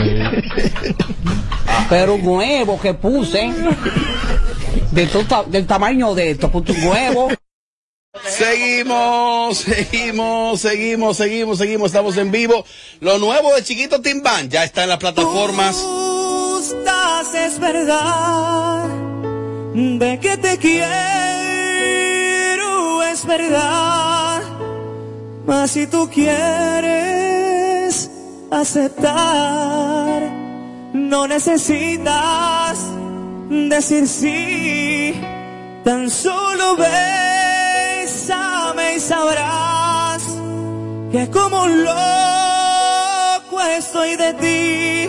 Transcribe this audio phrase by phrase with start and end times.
[1.88, 3.52] Pero un huevo que puse
[4.92, 7.28] de to- del tamaño de esto, puse un huevo.
[8.28, 12.64] Seguimos, seguimos, seguimos, seguimos, seguimos, estamos en vivo.
[13.00, 15.76] Lo nuevo de Chiquito Timbán ya está en las plataformas.
[15.82, 18.88] gustas es verdad,
[19.74, 20.88] de que te quiero
[23.04, 24.42] es verdad,
[25.46, 27.09] mas si tú quieres
[28.50, 30.22] aceptar,
[30.92, 32.78] no necesitas
[33.48, 35.20] decir sí,
[35.84, 38.46] tan solo bésame
[38.96, 40.22] y sabrás
[41.12, 45.08] que como un loco estoy de ti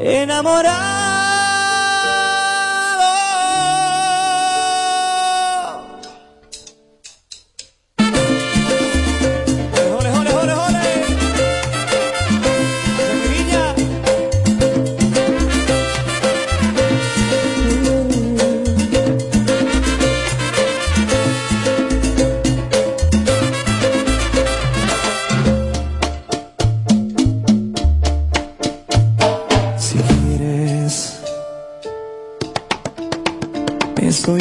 [0.00, 1.17] enamorado.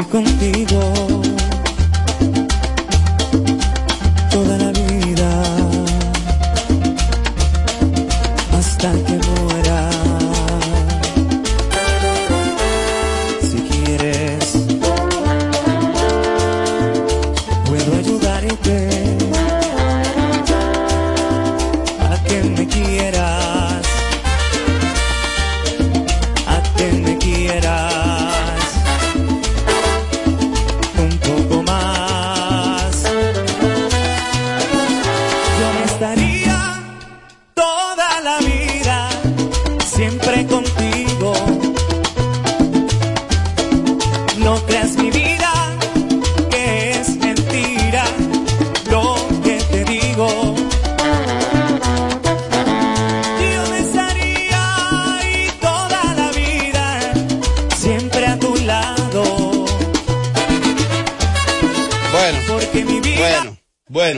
[0.09, 0.66] Contigo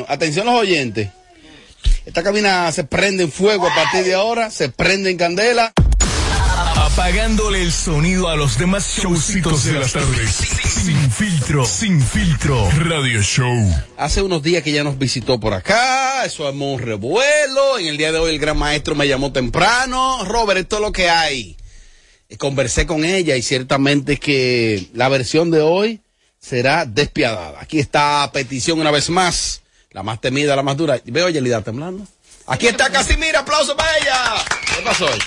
[0.10, 1.10] atención los oyentes.
[2.06, 5.72] Esta cabina se prende en fuego a partir de ahora, se prende en candela.
[6.76, 10.32] Apagándole el sonido a los demás showcitos de las tardes.
[10.32, 12.70] Sin filtro, sin filtro.
[12.72, 13.74] Radio Show.
[13.98, 17.78] Hace unos días que ella nos visitó por acá, eso armó un revuelo.
[17.78, 20.26] En el día de hoy el gran maestro me llamó temprano.
[20.26, 21.56] Robert, esto es lo que hay.
[22.28, 26.02] Eh, Conversé con ella y ciertamente que la versión de hoy
[26.40, 27.62] será despiadada.
[27.62, 29.62] Aquí está petición una vez más,
[29.92, 31.00] la más temida, la más dura.
[31.06, 32.06] Veo a Yelida temblando.
[32.48, 34.36] Aquí está Casimira, aplauso para ella.
[34.76, 35.20] ¿Qué pasó hoy?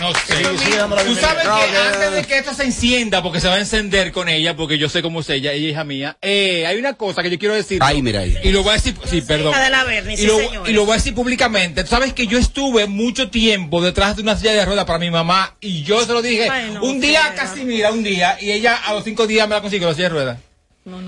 [0.00, 0.42] No sé.
[0.42, 4.28] Tú sabes que antes de que esto se encienda, porque se va a encender con
[4.28, 7.22] ella, porque yo sé cómo es ella, ella es hija mía, eh, hay una cosa
[7.22, 7.78] que yo quiero decir.
[7.82, 8.36] Ay, mira ahí.
[8.42, 9.52] Y lo voy a decir, sí, perdón.
[9.52, 10.70] Hija de la Berni, y, lo, señores.
[10.70, 11.82] y lo voy a decir públicamente.
[11.82, 15.10] Tú sabes que yo estuve mucho tiempo detrás de una silla de ruedas para mi
[15.10, 18.50] mamá y yo se lo dije Ay, no, un día, casi mira, un día, y
[18.50, 20.38] ella a los cinco días me la consiguió la silla de ruedas.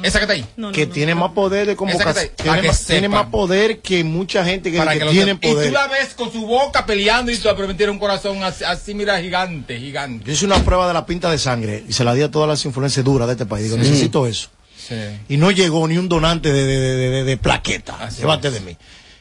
[0.03, 0.45] Esa que está ahí.
[0.57, 0.93] No, no, que no.
[0.93, 2.15] tiene más poder de convocación.
[2.15, 3.11] que te- Tiene, más, tiene sepan.
[3.23, 5.47] más poder que mucha gente que, Para que que lo tiene sepa.
[5.47, 5.67] Y poder.
[5.69, 8.95] tú la ves con su boca peleando y tú pero tiene un corazón así, así,
[8.95, 10.25] mira, gigante, gigante.
[10.27, 12.49] Yo hice una prueba de la pinta de sangre y se la di a todas
[12.49, 13.65] las influencias duras de este país.
[13.65, 14.49] Digo, necesito eso.
[14.77, 14.95] Sí.
[15.29, 17.99] Y no llegó ni un donante de, de, de, de- de plaqueta.
[18.09, 18.19] Es.
[18.19, 18.77] de mí.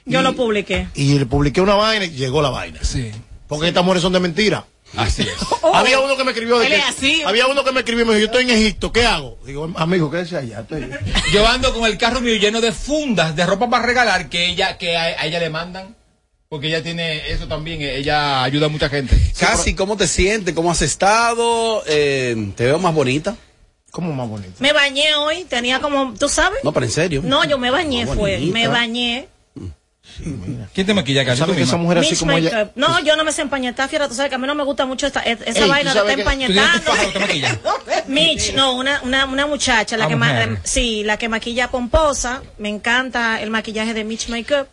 [0.06, 0.88] Yo y, lo publiqué.
[0.96, 2.80] Y le publiqué una vaina y llegó la vaina.
[2.82, 3.12] Sí.
[3.48, 4.66] Porque estas mujeres son de mentira.
[4.96, 5.30] Así es.
[5.74, 7.22] había uno que me escribió de Él que- es así.
[7.26, 9.38] había uno que me escribió y me dijo, yo estoy en Egipto, ¿qué hago?
[9.46, 10.62] Digo, amigo, quédese allá.
[10.62, 10.90] Estoy...
[11.34, 14.78] Yo ando con el carro mío lleno de fundas de ropa para regalar que ella
[14.78, 15.96] que a, a ella le mandan.
[16.50, 19.18] Porque ella tiene eso también, eh, ella ayuda a mucha gente.
[19.38, 20.56] Casi, ¿cómo te sientes?
[20.56, 21.84] ¿Cómo has estado?
[21.88, 23.36] Eh, ¿Te veo más bonita?
[23.92, 24.54] ¿Cómo más bonito?
[24.60, 26.60] Me bañé hoy, tenía como, ¿tú sabes?
[26.64, 27.22] No, pero en serio.
[27.26, 28.38] No, yo me bañé, fue.
[28.38, 28.54] bonita.
[28.54, 29.28] Me bañé.
[30.74, 31.40] ¿Quién te maquilla, Casi?
[31.40, 31.84] ¿Sabes Tú que esa misma.
[31.84, 32.72] mujer así Mitch como ella...
[32.76, 34.86] No, yo no me sé empañetar, fiera, tú sabes que a mí no me gusta
[34.86, 37.72] mucho esta, esa Ey, ¿tú vaina de estar que- ¿Tú tienes tu empañetando.
[38.08, 42.42] Mitch, no, una, una, una muchacha, la Ah, que ma- sí, la que maquilla pomposa,
[42.58, 44.68] me encanta el maquillaje de Mitch Makeup.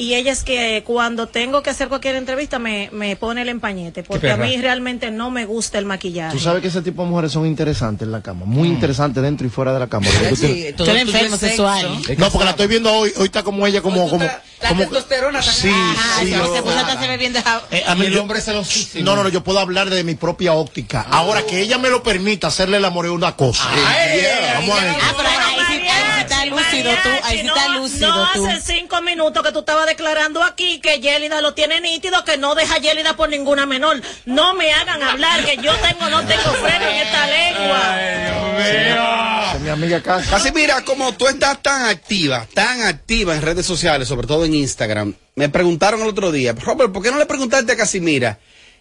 [0.00, 4.02] Y ella es que cuando tengo que hacer cualquier entrevista me, me pone el empañete,
[4.02, 6.32] porque a mí realmente no me gusta el maquillaje.
[6.38, 8.72] Tú sabes que ese tipo de mujeres son interesantes en la cama, muy Mm.
[8.72, 10.06] interesantes dentro y fuera de la cama.
[10.30, 11.98] Porque tú eres enfermo sexual.
[12.16, 15.42] No, porque la estoy viendo hoy, hoy está como ella, como, como, La como testosterona
[15.42, 17.62] sí, Ah, sí, esa yo- se puso hasta se ve bien dejado.
[17.70, 19.04] Eh, a mí el yo- hombre celosísimo.
[19.04, 21.02] no, no, no, yo puedo hablar de mi propia óptica.
[21.10, 23.64] Ahora que ella me lo permita hacerle el amor es una cosa.
[23.70, 24.20] Ay,
[24.54, 24.94] Vamos a ver.
[24.98, 28.28] Ah, pero ahí sí, ahí sí está lúcido tú, ahí sí está no, lúcido no
[28.34, 28.46] tú.
[28.46, 32.54] hace cinco minutos que tú estabas declarando aquí que Yélida lo tiene nítido, que no
[32.54, 34.00] deja Yélida por ninguna menor.
[34.24, 37.98] No me hagan hablar, que yo tengo, no tengo freno en esta lengua.
[39.60, 40.30] Mi amiga Casi.
[40.30, 44.54] Casi mira, como tú estás tan activa, tan activa en redes sociales, sobre todo en
[44.54, 48.38] Instagram, me preguntaron el otro día, Robert, ¿por qué no le preguntaste a Casimira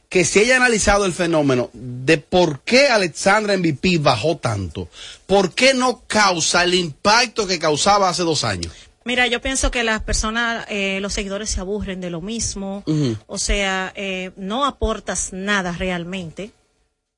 [0.09, 4.89] que si ella ha analizado el fenómeno de por qué Alexandra MVP bajó tanto?
[5.25, 8.71] ¿Por qué no causa el impacto que causaba hace dos años?
[9.09, 12.83] Mira, yo pienso que las personas, eh, los seguidores se aburren de lo mismo.
[13.25, 16.51] O sea, eh, no aportas nada realmente.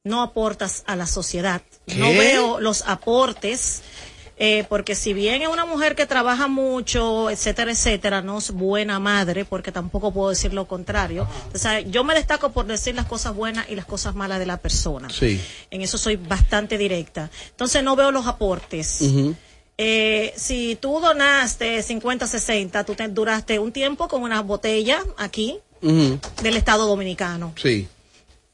[0.06, 1.62] No aportas a la sociedad.
[1.98, 3.82] No veo los aportes.
[4.38, 8.98] eh, porque si bien es una mujer que trabaja mucho, etcétera, etcétera, no es buena
[9.00, 11.28] madre, porque tampoco puedo decir lo contrario.
[11.54, 14.46] O sea, yo me destaco por decir las cosas buenas y las cosas malas de
[14.46, 15.10] la persona.
[15.10, 15.40] Sí.
[15.70, 17.30] En eso soy bastante directa.
[17.50, 19.02] Entonces no veo los aportes.
[19.84, 25.58] Eh, si tú donaste 50, 60, tú te duraste un tiempo con una botella aquí
[25.82, 27.54] del Estado Dominicano.
[27.60, 27.88] Sí.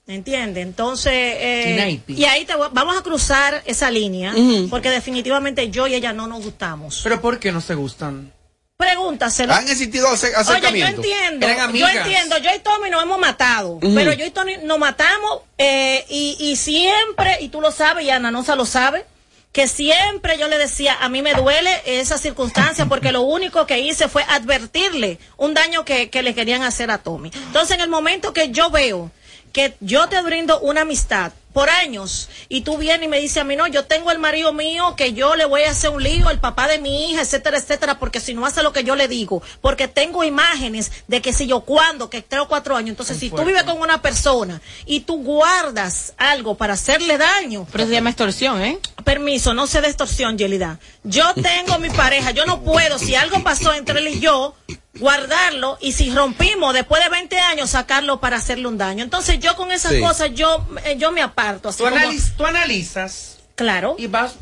[0.07, 0.63] ¿Entiendes?
[0.65, 4.33] Entonces, eh, y ahí te voy- vamos a cruzar esa línea,
[4.69, 7.01] porque definitivamente yo y ella no nos gustamos.
[7.03, 8.31] Pero ¿por qué no se gustan?
[8.77, 9.53] Pregúntaselo.
[9.53, 11.03] ¿Han existido ace- Oye, yo acercamientos?
[11.03, 15.41] entiendo, yo entiendo, yo y Tommy nos hemos matado, pero yo y Tommy nos matamos
[15.57, 19.03] eh, y, y siempre, y tú lo sabes, y Ana Nosa lo sabe,
[19.51, 23.79] que siempre yo le decía, a mí me duele esa circunstancia porque lo único que
[23.79, 27.31] hice fue advertirle un daño que, que le querían hacer a Tommy.
[27.33, 29.11] Entonces, en el momento que yo veo
[29.57, 33.43] que yo te brindo una amistad por años y tú vienes y me dices a
[33.43, 36.29] mí, no, yo tengo el marido mío que yo le voy a hacer un lío,
[36.29, 39.07] el papá de mi hija, etcétera, etcétera, porque si no hace lo que yo le
[39.07, 43.17] digo, porque tengo imágenes de que si yo cuando, que tres o cuatro años, entonces
[43.17, 47.93] si tú vives con una persona y tú guardas algo para hacerle daño, Pero se
[47.93, 48.77] llama extorsión, ¿eh?
[49.03, 50.79] permiso, no se de extorsión, Yelida.
[51.03, 54.53] Yo tengo mi pareja, yo no puedo, si algo pasó entre él y yo,
[54.99, 59.03] guardarlo y si rompimos después de 20 años, sacarlo para hacerle un daño.
[59.03, 59.99] Entonces yo con esas Sí.
[59.99, 61.69] cosas, yo, eh, yo me aparto.
[61.69, 63.95] Así Tú, como- analiz- tú analizas claro.
[63.97, 64.33] y vas...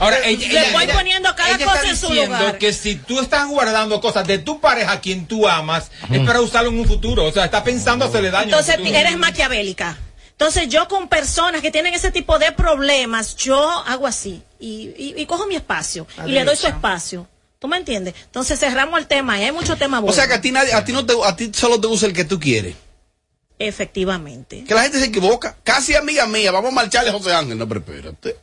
[0.00, 2.58] Ahora, Le ella, ella- voy ella- poniendo cada ella cosa está en su diciendo lugar.
[2.58, 6.42] que si tú estás guardando cosas de tu pareja a quien tú amas, es para
[6.42, 7.24] usarlo en un futuro.
[7.24, 8.42] O sea, está pensando hacerle daño.
[8.44, 8.94] en Entonces futuro.
[8.96, 9.96] eres maquiavélica.
[10.32, 15.14] Entonces yo con personas que tienen ese tipo de problemas, yo hago así y, y-
[15.16, 17.26] y cojo mi espacio y le doy su espacio.
[17.58, 18.14] ¿Tú me entiendes?
[18.24, 20.14] Entonces cerramos el tema y hay mucho tema O bueno.
[20.14, 22.12] sea que a ti, nadie, a ti, no te, a ti solo te gusta el
[22.12, 22.76] que tú quieres.
[23.58, 24.64] Efectivamente.
[24.66, 25.56] Que la gente se equivoca.
[25.64, 27.58] Casi amiga mía, vamos a marcharle a José Ángel.
[27.58, 28.36] No, pero espérate.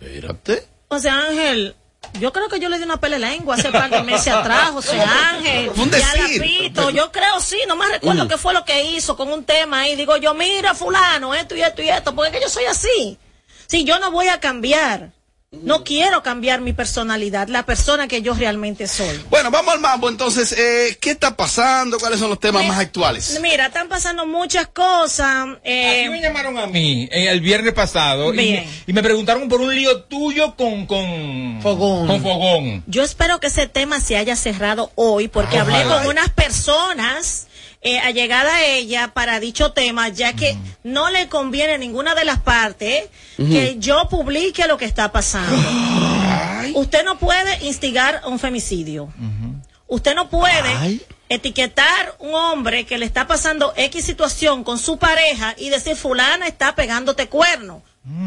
[0.00, 0.66] Espérate.
[0.88, 1.76] José Ángel,
[2.18, 4.98] yo creo que yo le di una pele lengua hace par de meses atrás, José
[5.00, 5.70] Ángel.
[5.74, 6.40] Fue un decir.
[6.40, 9.80] pito, yo creo sí, no me recuerdo qué fue lo que hizo con un tema
[9.80, 9.96] ahí.
[9.96, 13.18] Digo yo, mira, fulano, esto y esto y esto, porque es que yo soy así.
[13.66, 15.12] Si yo no voy a cambiar,
[15.52, 19.22] no quiero cambiar mi personalidad, la persona que yo realmente soy.
[19.28, 20.08] Bueno, vamos al mambo.
[20.08, 21.98] Entonces, eh, ¿qué está pasando?
[21.98, 23.38] ¿Cuáles son los temas más actuales?
[23.42, 25.48] Mira, están pasando muchas cosas.
[25.62, 29.46] eh, Aquí me llamaron a mí eh, el viernes pasado y me, y me preguntaron
[29.48, 32.06] por un lío tuyo con, con Fogón.
[32.06, 32.82] Con Fogón.
[32.86, 37.46] Yo espero que ese tema se haya cerrado hoy porque hablé con unas personas
[37.84, 42.24] eh, allegada a ella para dicho tema, ya que no le conviene a ninguna de
[42.24, 43.06] las partes
[43.36, 45.56] que yo publique lo que está pasando.
[46.74, 49.12] Usted no puede instigar un femicidio.
[49.88, 51.02] Usted no puede Ay.
[51.28, 56.46] etiquetar un hombre que le está pasando X situación con su pareja y decir fulana
[56.46, 57.82] está pegándote cuerno.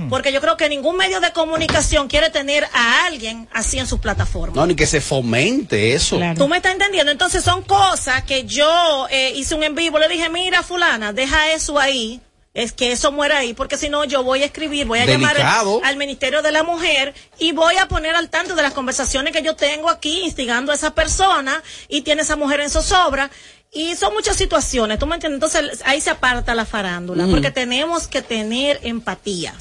[0.09, 3.99] Porque yo creo que ningún medio de comunicación quiere tener a alguien así en sus
[3.99, 4.55] plataformas.
[4.55, 6.15] No, ni que se fomente eso.
[6.15, 6.37] Claro.
[6.37, 7.11] Tú me estás entendiendo.
[7.11, 9.99] Entonces son cosas que yo eh, hice un en vivo.
[9.99, 12.21] Le dije, mira, fulana, deja eso ahí.
[12.55, 15.35] Es que eso muera ahí, porque si no, yo voy a escribir, voy a llamar
[15.83, 19.41] al Ministerio de la Mujer y voy a poner al tanto de las conversaciones que
[19.41, 23.29] yo tengo aquí, instigando a esa persona y tiene esa mujer en zozobra.
[23.75, 25.35] Y son muchas situaciones, ¿tú me entiendes?
[25.35, 29.53] Entonces ahí se aparta la farándula, porque tenemos que tener empatía.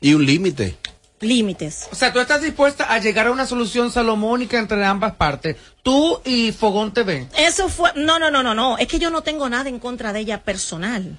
[0.00, 0.76] Y un límite.
[1.20, 1.88] límites.
[1.90, 5.56] O sea, tú estás dispuesta a llegar a una solución salomónica entre ambas partes.
[5.82, 7.26] Tú y Fogón TV.
[7.38, 10.12] Eso fue, no, no, no, no, no, es que yo no tengo nada en contra
[10.12, 11.18] de ella personal.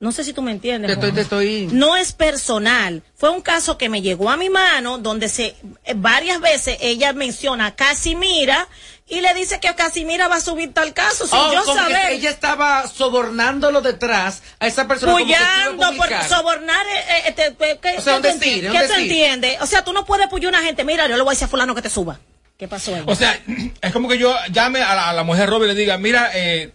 [0.00, 0.88] No sé si tú me entiendes.
[0.88, 1.68] Te estoy, te estoy.
[1.70, 3.04] No es personal.
[3.14, 5.54] Fue un caso que me llegó a mi mano donde se
[5.94, 8.66] varias veces ella menciona a Casimira
[9.12, 11.92] y le dice que Casimira va a subir tal caso sin Oh, yo como que
[11.92, 12.12] saber.
[12.12, 15.12] ella estaba sobornándolo detrás a esa persona.
[15.12, 19.58] Puyando por sobornar, eh, eh, este, eh, ¿qué, O sea, te decir, qué te entiende?
[19.60, 21.44] O sea, tú no puedes puyar a una gente, mira, yo le voy a decir
[21.44, 22.20] a fulano que te suba.
[22.56, 23.02] ¿Qué pasó ahí?
[23.04, 23.38] O sea,
[23.82, 26.30] es como que yo llame a la, a la mujer Robert y le diga, mira,
[26.32, 26.72] eh,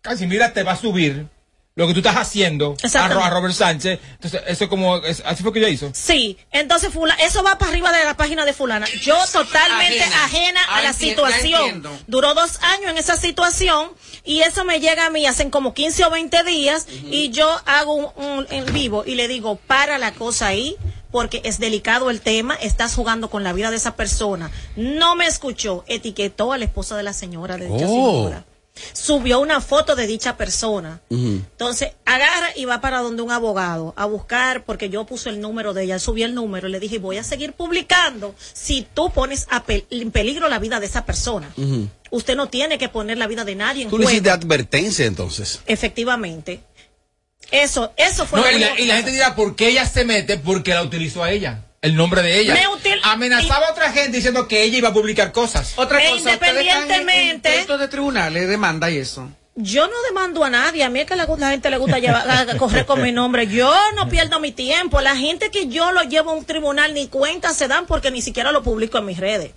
[0.00, 1.26] casi mira, te va a subir.
[1.76, 4.00] Lo que tú estás haciendo a, Robert Sánchez.
[4.12, 5.90] Entonces, eso como, es- así fue que ella hizo.
[5.94, 8.86] Sí, entonces fula- eso va para arriba de la página de fulana.
[9.02, 10.24] Yo totalmente Ajena.
[10.24, 11.82] ajena, a la situación.
[12.06, 13.90] Duró dos años en esa situación
[14.24, 17.94] y eso me llega a mí hacen como 15 o 20 días y yo hago
[17.94, 20.76] un, un en vivo y le digo, para la cosa ahí
[21.10, 24.50] porque es delicado el tema, estás jugando con la vida de esa persona.
[24.76, 28.14] No me escuchó, etiquetó a la esposa de la señora, de dicha Oh.
[28.28, 28.44] señora.
[28.92, 31.00] Subió una foto de dicha persona.
[31.10, 35.74] Entonces, agarra y va para donde un abogado a buscar, porque yo puse el número
[35.74, 39.64] de ella, subí el número, le dije, voy a seguir publicando si tú pones a
[39.64, 41.52] pe- en peligro la vida de esa persona.
[42.10, 44.14] Usted no tiene que poner la vida de nadie en Tú le juego.
[44.16, 45.60] hiciste advertencia entonces.
[45.66, 46.60] Efectivamente.
[47.50, 50.04] Eso, eso fue No, lo y, la, y la gente dirá, ¿por qué ella se
[50.04, 50.38] mete?
[50.38, 51.64] Porque la utilizó a ella.
[51.82, 52.54] El nombre de ella.
[53.04, 55.72] Amenazaba a otra gente diciendo que ella iba a publicar cosas.
[55.76, 59.30] Otra E cosa, en- en independientemente- intentos de tribunales, demanda y eso.
[59.56, 62.28] Yo no demando a nadie, a mí es que la, la gente le gusta llevar,
[62.28, 63.46] a- a correr con mi nombre.
[63.46, 65.00] Yo no pierdo mi tiempo.
[65.00, 68.20] La gente que yo lo llevo a un tribunal ni cuenta se dan porque ni
[68.22, 69.52] siquiera lo publico en mis redes.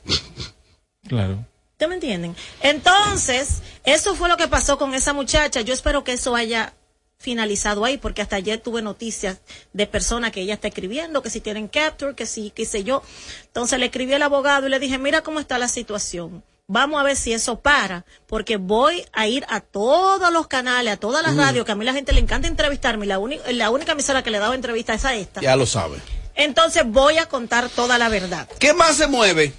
[1.07, 1.45] Claro.
[1.73, 2.35] ¿Ustedes me entienden?
[2.61, 5.61] Entonces, eso fue lo que pasó con esa muchacha.
[5.61, 6.73] Yo espero que eso haya
[7.17, 9.39] finalizado ahí, porque hasta ayer tuve noticias
[9.71, 13.01] de personas que ella está escribiendo, que si tienen capture, que si, qué sé yo.
[13.45, 16.43] Entonces le escribí al abogado y le dije, mira cómo está la situación.
[16.67, 20.97] Vamos a ver si eso para, porque voy a ir a todos los canales, a
[20.97, 23.05] todas las radios, que a mí la gente le encanta entrevistarme.
[23.05, 23.19] La,
[23.51, 25.41] la única emisora que le he dado entrevista es a esta.
[25.41, 25.97] Ya lo sabe.
[26.35, 28.47] Entonces voy a contar toda la verdad.
[28.59, 29.53] ¿Qué más se mueve?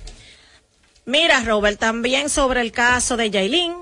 [1.05, 3.75] Mira, Robert, también sobre el caso de Yailin.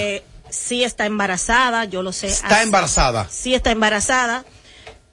[0.00, 2.28] Eh, sí está embarazada, yo lo sé.
[2.28, 3.26] Está Así- embarazada.
[3.30, 4.44] Sí está embarazada.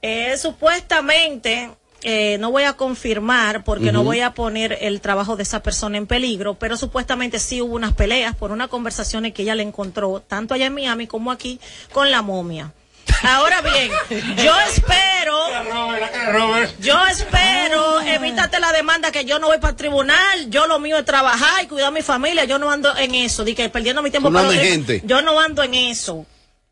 [0.01, 1.71] Eh, supuestamente,
[2.03, 5.97] eh, no voy a confirmar porque no voy a poner el trabajo de esa persona
[5.97, 10.21] en peligro, pero supuestamente sí hubo unas peleas por unas conversaciones que ella le encontró,
[10.21, 11.59] tanto allá en Miami como aquí,
[11.91, 12.73] con la momia.
[13.23, 13.91] Ahora bien,
[14.37, 15.37] yo espero,
[16.79, 20.97] yo espero, evítate la demanda que yo no voy para el tribunal, yo lo mío
[20.97, 24.01] es trabajar y cuidar a mi familia, yo no ando en eso, de que perdiendo
[24.01, 25.01] mi tiempo para gente.
[25.03, 26.25] Yo no ando en eso,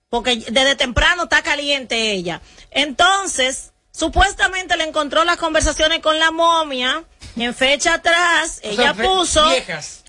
[0.09, 2.41] porque desde temprano está caliente ella.
[2.71, 7.03] Entonces, supuestamente le encontró las conversaciones con la momia,
[7.35, 9.45] en fecha atrás, O ella sea, puso...
[9.49, 10.04] Viejas.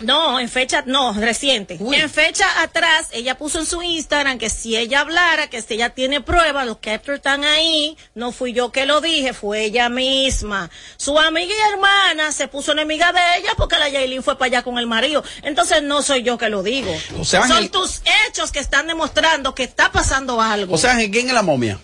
[0.00, 1.76] No, en fecha, no, reciente.
[1.78, 1.96] Uy.
[1.96, 5.90] En fecha atrás, ella puso en su Instagram que si ella hablara, que si ella
[5.90, 10.70] tiene pruebas, los captures están ahí, no fui yo que lo dije, fue ella misma.
[10.96, 14.62] Su amiga y hermana se puso enemiga de ella porque la Yailin fue para allá
[14.62, 15.22] con el marido.
[15.42, 16.92] Entonces no soy yo que lo digo.
[17.18, 20.74] O sea, Son tus hechos que están demostrando que está pasando algo.
[20.74, 21.78] O sea, ¿quién es la momia?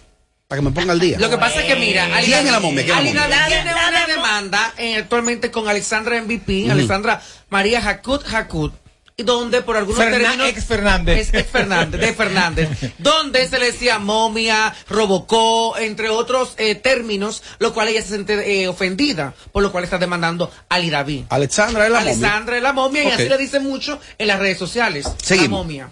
[0.49, 1.19] Para que me ponga al día.
[1.19, 2.85] Lo que pasa es que mira, Ali ¿Quién es David- la momia?
[2.85, 3.37] ¿Quién es la Ali momia?
[3.37, 8.73] David La- tiene una demanda actualmente con Alexandra MVP, Alexandra María Jacut Jacut,
[9.17, 11.19] y donde por algunos Fernan- términos ex Fernández.
[11.19, 17.43] es ex Fernández, de Fernández, donde se le decía momia, robocó, entre otros eh, términos,
[17.59, 21.25] lo cual ella se siente eh, ofendida, por lo cual está demandando a Ali David.
[21.31, 22.12] Alexandra es la momia.
[22.12, 25.09] Alexandra es la momia y así le dicen mucho en las redes sociales.
[25.23, 25.50] Seguimos.
[25.50, 25.91] La momia.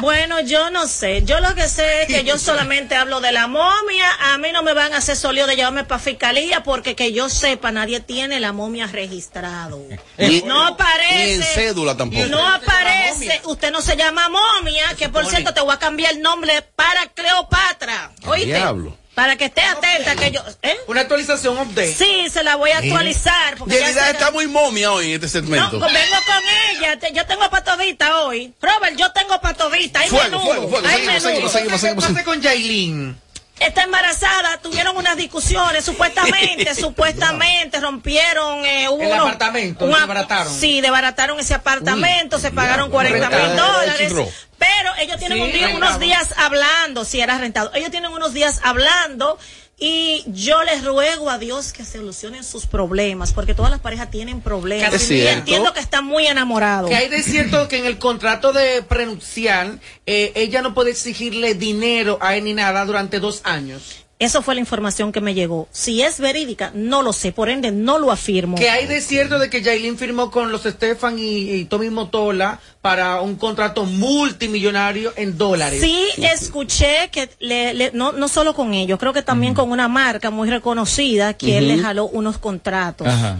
[0.00, 1.22] Bueno, yo no sé.
[1.24, 4.06] Yo lo que sé es que yo solamente hablo de la momia.
[4.32, 7.28] A mí no me van a hacer solio de llevarme para fiscalía porque que yo
[7.28, 9.80] sepa, nadie tiene la momia registrado.
[10.18, 11.24] Ni- No aparece.
[11.26, 12.26] Ni en cédula tampoco.
[12.26, 13.40] No aparece.
[13.44, 17.06] Usted no se llama momia, que por cierto te voy a cambiar el nombre para
[17.14, 18.12] Cleopatra.
[18.26, 18.48] ¿Oíste?
[18.54, 18.96] diablo.
[19.14, 20.40] Para que esté atenta que yo...
[20.62, 20.76] ¿eh?
[20.86, 21.92] Una actualización update.
[21.94, 23.56] Sí, se la voy a actualizar.
[23.58, 25.70] Porque ya se- está muy momia hoy en este no, segmento.
[25.80, 26.42] vengo con
[26.76, 26.98] ella.
[26.98, 28.54] Te- Yo tengo patodita hoy.
[28.62, 30.00] Robert, yo tengo patodita.
[30.00, 30.44] Hay Fuego, menudo.
[30.44, 30.86] fuego, fuego.
[30.86, 31.28] Hay Seguimos, menudo.
[31.30, 32.04] seguimos, seguimos, ¿Qué seguimos.
[32.06, 33.20] pasa con Yailin?
[33.60, 36.74] Está embarazada, tuvieron unas discusiones, supuestamente,
[37.14, 40.52] supuestamente rompieron eh, hubo El unos- apartamento, un desbarataron.
[40.52, 43.72] Sí, desbarataron ese apartamento, se pagaron diablo, 40 mil rentado.
[43.80, 44.12] dólares.
[44.58, 48.32] Pero ellos tienen Sí, un día- unos días hablando, si era rentado, ellos tienen unos
[48.34, 49.38] días hablando
[49.82, 54.42] y yo les ruego a Dios que solucionen sus problemas, porque todas las parejas tienen
[54.42, 54.92] problemas.
[54.92, 56.90] Es y entiendo que están muy enamorados.
[56.90, 61.54] Que hay de cierto que en el contrato de prenupcial eh, ella no puede exigirle
[61.54, 64.04] dinero a él ni nada durante dos años.
[64.20, 65.66] Eso fue la información que me llegó.
[65.72, 68.56] Si es verídica, no lo sé, por ende no lo afirmo.
[68.56, 72.60] Que hay de cierto de que Yailin firmó con los Stefan y, y Tommy Motola
[72.82, 75.80] para un contrato multimillonario en dólares.
[75.80, 79.88] Sí, escuché que le, le- no, no solo con ellos, creo que también con una
[79.88, 83.06] marca muy reconocida que él le jaló unos contratos.
[83.08, 83.38] Ajá.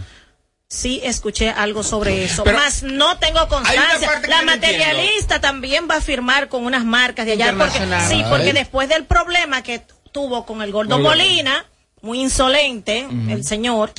[0.67, 2.43] Sí, escuché algo sobre eso.
[2.43, 4.21] Pero- Más no tengo constancia.
[4.27, 7.53] La no materialista también va a firmar con unas marcas de allá.
[7.57, 10.99] Porque, sí, porque después del problema que tuvo con el Gordo.
[10.99, 11.65] Molina,
[12.01, 13.91] muy insolente, el señor,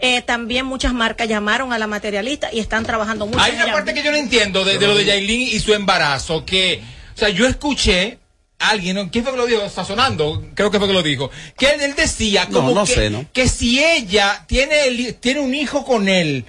[0.00, 3.40] eh, también muchas marcas llamaron a la materialista y están trabajando mucho.
[3.40, 3.72] Hay una ella.
[3.72, 6.82] parte que yo no entiendo de, de lo de Yailin y su embarazo, que,
[7.14, 8.18] o sea, yo escuché
[8.58, 9.10] alguien, ¿no?
[9.10, 9.68] ¿quién fue que lo dijo?
[9.68, 11.30] Sazonando, creo que fue que lo dijo.
[11.58, 13.26] Que él, él decía No, como no que, sé, ¿no?
[13.32, 16.44] que si ella tiene, el- tiene un hijo con él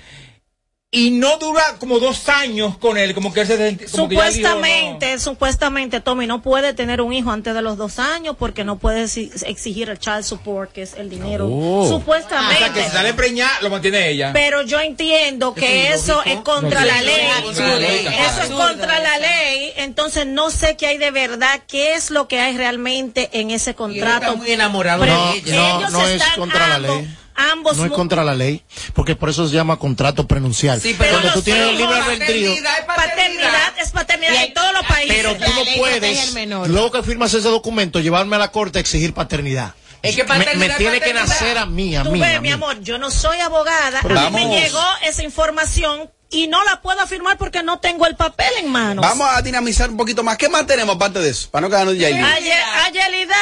[0.96, 3.80] y no dura como dos años con él, como que él se como que ya
[3.86, 8.64] dijo, Supuestamente, supuestamente, Tommy no puede tener un hijo antes de los dos años porque
[8.64, 11.48] no puede exi- exigir el child support, que es el dinero.
[11.48, 11.80] Oh.
[11.82, 12.58] O Supuestamente.
[12.60, 14.30] sea, que si sale preñada, lo mantiene ella.
[14.34, 18.08] Pero yo entiendo que eso es contra No, la sí, ley.
[18.20, 19.74] Eso es contra la ley.
[19.78, 23.74] Entonces no sé qué hay de verdad, qué es lo que hay realmente en ese
[23.74, 24.26] contrato.
[24.28, 25.56] está muy enamorado Pero de ella.
[25.56, 27.08] No, ellos no es están contra la ley.
[27.36, 28.63] Ambos No es contra la ley,
[28.94, 30.80] porque por eso se llama contrato prenuncial.
[30.82, 34.74] Sí, pero Cuando tú tienes el libre albedrío, paternidad es paternidad es paternidad en todos
[34.74, 35.16] los países.
[35.18, 36.36] pero tú no puedes,
[36.70, 39.74] luego que firmas ese documento, llevarme a la corte a exigir paternidad.
[40.02, 42.20] Es que me, me paternidad, tiene que nacer a mí, a Tú mí.
[42.20, 42.54] ves, a mi mí.
[42.54, 44.32] amor, yo no soy abogada, a mí Vamos.
[44.32, 48.70] me llegó esa información y no la puedo afirmar porque no tengo el papel en
[48.72, 49.04] manos.
[49.06, 50.38] Vamos a dinamizar un poquito más.
[50.38, 51.50] ¿Qué más tenemos aparte de eso?
[51.50, 52.13] Para no quedarnos ya ahí.
[52.20, 53.36] A, Ye- a Yelida,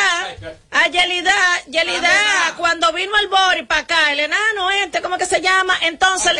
[0.71, 1.33] a Yelida,
[1.67, 2.11] Yelida,
[2.57, 5.75] cuando vino el Bori para acá, el enano este, ¿cómo que se llama?
[5.81, 6.33] Entonces,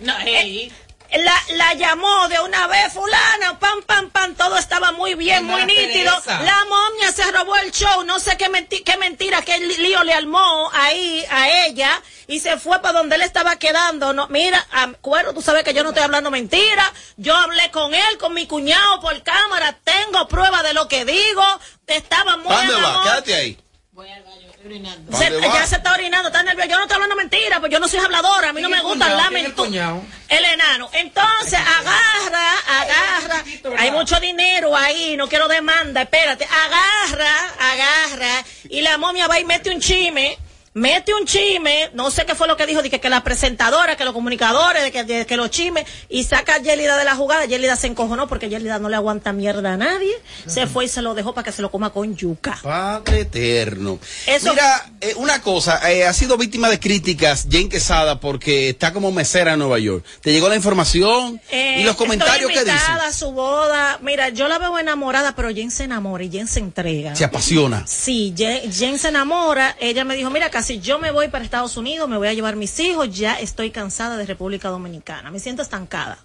[0.00, 0.72] No, hey.
[1.12, 5.64] La, la llamó de una vez fulana, pam, pam, pam, todo estaba muy bien, muy
[5.64, 6.12] nítido.
[6.20, 6.42] Teresa.
[6.42, 10.12] La momia se robó el show, no sé qué, menti- qué mentira, qué lío le
[10.12, 14.12] armó ahí a ella y se fue para donde él estaba quedando.
[14.12, 16.92] No, mira, acuerdo, tú sabes que yo no estoy hablando mentira.
[17.16, 21.42] Yo hablé con él, con mi cuñado por cámara, tengo prueba de lo que digo.
[21.86, 23.02] Estaba muy ¿Para dónde va?
[23.04, 23.58] Quédate ahí.
[23.92, 26.68] Voy al baño, estoy ya se está orinando, está nervioso.
[26.68, 28.50] Yo no estoy hablando mentira, pues yo no soy habladora.
[28.50, 29.54] A mí no ¿Quién me gusta es mentira.
[29.56, 30.02] cuñado?
[30.28, 30.90] El enano.
[30.92, 33.44] Entonces, agarra, agarra.
[33.78, 36.44] Hay mucho dinero ahí, no quiero demanda, espérate.
[36.44, 38.44] Agarra, agarra.
[38.68, 40.38] Y la momia va y mete un chime.
[40.78, 44.04] Mete un chime, no sé qué fue lo que dijo, dije que la presentadora, que
[44.04, 47.46] los comunicadores, de que, de que los chimes, y saca a Yelida de la jugada.
[47.46, 50.12] Yelida se encojonó porque Yelida no le aguanta mierda a nadie.
[50.46, 52.58] Se fue y se lo dejó para que se lo coma con yuca.
[52.62, 53.98] Padre eterno.
[54.26, 58.92] Eso- Mira, eh, una cosa, eh, ha sido víctima de críticas Jane Quesada porque está
[58.92, 60.04] como mesera en Nueva York.
[60.20, 61.40] ¿Te llegó la información?
[61.50, 62.94] Eh, ¿Y los comentarios estoy que dicen?
[62.98, 63.98] a su boda.
[64.02, 67.16] Mira, yo la veo enamorada, pero Jen se enamora y Jen se entrega.
[67.16, 67.84] Se apasiona.
[67.86, 69.76] Sí, Jen, Jen se enamora.
[69.80, 72.56] Ella me dijo, mira, casi yo me voy para Estados Unidos, me voy a llevar
[72.56, 76.18] mis hijos, ya estoy cansada de República Dominicana, me siento estancada.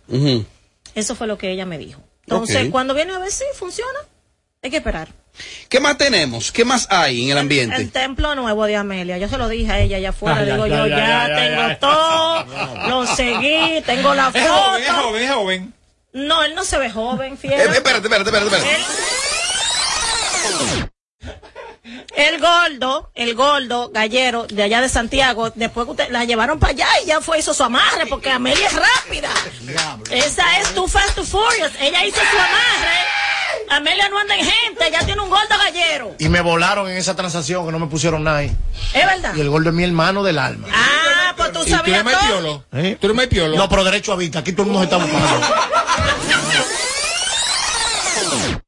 [0.95, 2.01] Eso fue lo que ella me dijo.
[2.25, 3.99] Entonces, cuando viene a ver si funciona,
[4.61, 5.07] hay que esperar.
[5.67, 6.51] ¿Qué más tenemos?
[6.51, 7.75] ¿Qué más hay en el ambiente?
[7.75, 10.53] El templo nuevo de Amelia, yo se lo dije a ella allá afuera, Ah, ya,
[10.53, 11.79] digo ya, yo, ya, ya, ya, tengo ya.
[11.79, 12.45] todo,
[12.89, 15.01] lo seguí, tengo la Es joven, es foto.
[15.07, 15.73] joven, es joven.
[16.13, 17.53] No, él no se ve joven, Eh, fiel.
[17.53, 18.69] espérate, espérate, espérate, espérate.
[22.15, 26.71] El gordo, el gordo gallero de allá de Santiago, después que usted la llevaron para
[26.71, 29.29] allá y ya fue hizo su amarre, porque Amelia es rápida.
[30.09, 31.71] Esa es Too Fast Too Furious.
[31.81, 32.99] Ella hizo su amarre.
[33.69, 36.15] Amelia no anda en gente, ya tiene un gordo gallero.
[36.19, 38.55] Y me volaron en esa transacción que no me pusieron nada ahí.
[38.93, 39.35] ¿Es verdad?
[39.35, 40.69] Y el gordo es mi hermano del alma.
[40.71, 42.19] Ah, pues tú ¿Y tú eres sabías todo.
[42.27, 42.65] piolo?
[42.73, 42.97] ¿Eh?
[42.99, 43.57] ¿Tú eres piolo?
[43.57, 44.39] No, pero derecho a vista.
[44.39, 45.47] Aquí todo el mundo se está buscando.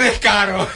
[0.00, 0.68] Qué descaro.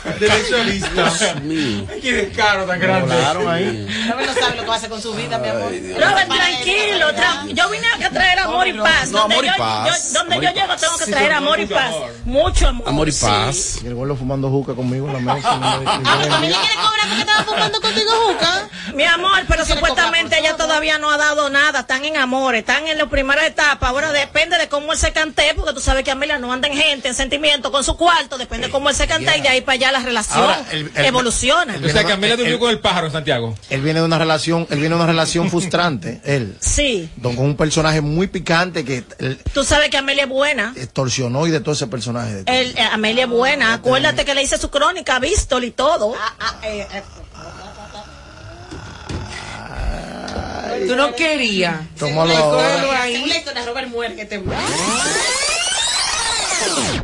[2.03, 3.15] Qué descaro tan grande.
[3.49, 4.07] Ahí.
[4.11, 5.71] Robert no sabe lo que va a hacer con su vida, mi amor.
[5.73, 7.09] Robert, tranquilo.
[7.15, 9.11] tra- yo vine a traer amor y paz.
[9.11, 10.13] No, donde amor y yo, paz.
[10.13, 11.95] donde llego tengo que traer amor y paz.
[12.25, 12.89] Mucho amor.
[12.89, 13.79] Amor y paz.
[13.83, 15.55] Y el gordo fumando juca conmigo en la mesa.
[15.55, 18.69] Tu familia quiere cobrar porque estaba fumando contigo juca.
[18.95, 22.99] Mi amor, pero supuestamente ella todavía no ha dado nada, están en amor, están en
[22.99, 23.89] la primera etapa.
[23.89, 26.77] Ahora depende de cómo él se cante, porque tú sabes que Amelia no anda en
[26.77, 29.61] gente, en sentimiento, con su cuarto, depende de cómo él se cante y de ahí
[29.61, 31.77] para allá la relación Ahora, el- el- evoluciona.
[31.85, 33.55] O sea, que Amelia durmió con el pájaro en Santiago.
[33.71, 36.57] Él viene de una relación, él viene de una relación frustrante, él.
[36.61, 40.73] sí, Don, con un personaje muy picante que él tú sabes que Amelia es buena.
[40.77, 42.43] extorsionó y de todo ese personaje.
[42.45, 46.15] de- El- eh, Amelia es buena, acuérdate que le hice su crónica, Vístol y todo.
[46.41, 47.03] Ah, eh, eh,
[50.89, 51.77] Tú no querías.
[51.99, 54.39] Tómalo historia, Robert que te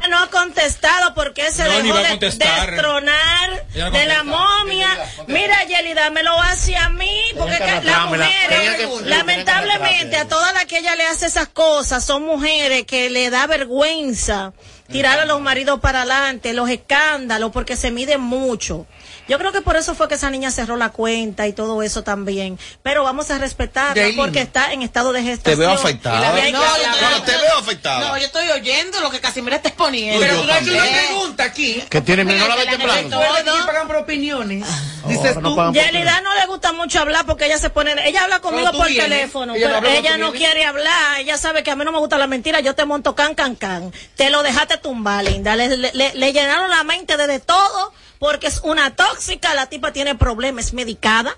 [0.09, 4.89] No ha contestado porque se No, dejó va a de destronar no de la momia.
[5.27, 10.53] Mira, Yelida, me lo hace a mí, porque que que las mujeres, lamentablemente, a todas
[10.53, 14.53] las que ella le hace esas cosas, son mujeres que le da vergüenza
[14.91, 18.87] tirar a los maridos para adelante, los escándalos, porque se miden mucho.
[19.31, 22.03] Yo creo que por eso fue que esa niña cerró la cuenta y todo eso
[22.03, 22.59] también.
[22.83, 24.16] Pero vamos a respetarla Yailin.
[24.16, 25.59] porque está en estado de Te gestación.
[25.61, 26.33] veo afectada.
[26.51, 28.01] No, No, te veo afectada.
[28.09, 30.21] No, yo estoy oyendo lo que Casimira está exponiendo.
[30.21, 31.81] Pero tú no has hecho una pregunta aquí.
[31.88, 33.09] Que tiene, no la ve Mira, temprano.
[33.21, 34.66] Recuerda que aquí pagan por opiniones.
[35.07, 35.73] Dices no tú.
[35.73, 39.55] Yelida no le gusta mucho hablar porque ella se pone, ella habla conmigo por teléfono,
[39.55, 42.19] ella no pero ella no quiere hablar, ella sabe que a mí no me gusta
[42.19, 45.93] la mentira, yo te monto can can can, te lo dejaste tumbar, linda, le, le-
[45.95, 49.19] le- le llenaron la mente de, de todo porque es una tóxica,
[49.54, 51.37] la tipa tiene problemas, es medicada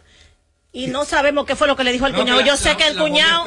[0.75, 2.97] y no sabemos qué fue lo que le dijo al cuñado, yo sé que el
[2.97, 3.45] cuñado,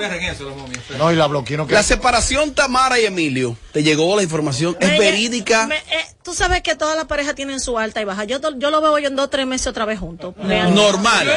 [0.99, 4.77] No, y la bloqueó no La separación Tamara y Emilio, ¿te llegó la información?
[4.79, 5.65] ¿Es Me- verídica?
[5.65, 8.69] me- eh, tú sabes que todas las parejas tienen su alta y baja, yo, yo
[8.69, 10.35] lo veo yo en dos o tres meses otra vez juntos.
[10.37, 10.79] realmente.
[10.79, 11.35] Normal.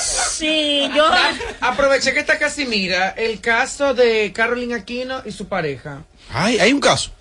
[0.00, 1.04] Sí, yo...
[1.60, 6.02] Aproveché que está Casimira, el caso de Carolina Aquino y su pareja.
[6.32, 7.12] Ay, hay un caso.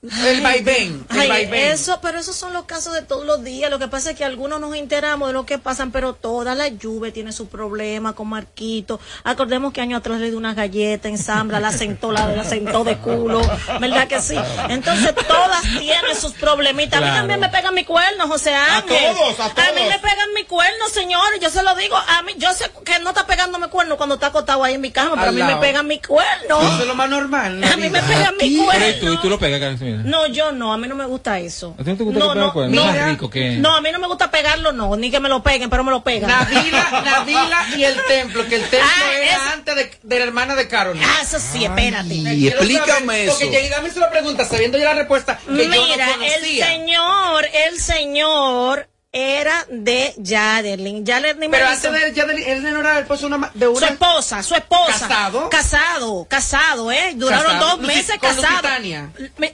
[0.00, 1.04] El vaivén.
[1.10, 1.72] El Ay, vaivén.
[1.72, 3.68] eso, pero esos son los casos de todos los días.
[3.68, 6.68] Lo que pasa es que algunos nos enteramos de lo que pasan, pero toda la
[6.68, 9.00] lluvia tiene su problema con Marquito.
[9.24, 12.84] Acordemos que años atrás le dio una galleta en Zambra, la sentó, la, la sentó
[12.84, 13.40] de culo.
[13.80, 14.36] ¿Verdad que sí?
[14.68, 17.02] Entonces todas tienen sus problemitas.
[17.02, 19.16] A mí también me pegan mi cuerno, José Ángel.
[19.16, 19.68] todos, a todos.
[19.74, 21.40] mí me pegan mi cuerno, señores.
[21.40, 21.96] Yo se lo digo.
[21.96, 24.92] A mí, yo sé que no está pegándome cuerno cuando está acostado ahí en mi
[24.92, 26.60] cama, pero a mí me pegan mi cuerno.
[26.60, 27.64] Eso es lo más normal.
[27.64, 28.86] A mí me pegan mi cuerno.
[28.88, 29.58] y tú, y tú lo pegas,
[29.96, 31.74] No, yo no, a mí no me gusta eso.
[31.78, 32.34] ¿A ti no te gusta que te no,
[32.68, 35.28] no, más rico que- No, a mí no me gusta pegarlo, no, ni que me
[35.28, 36.30] lo peguen, pero me lo pegan.
[36.30, 40.24] Navila, Navila y el templo, que el templo Ah, era es- antes de, de la
[40.24, 41.06] hermana de Carolina.
[41.08, 42.14] Ah, eso sí, espérate.
[42.14, 43.52] Y explícame saber, Porque eso.
[43.52, 47.44] Yeida me hizo la pregunta sabiendo ya la respuesta que yo no Mira, el señor,
[47.52, 50.14] el señor era de.
[50.18, 53.86] Yaderlin me Pero antes de de- él no era el esposo de una, Su una
[53.88, 55.08] esposa, su esposa.
[55.08, 55.48] ¿Casado?
[55.48, 57.12] Casado, casado, ¿eh?
[57.16, 57.76] Duraron Casado.
[57.76, 58.62] dos meses casados.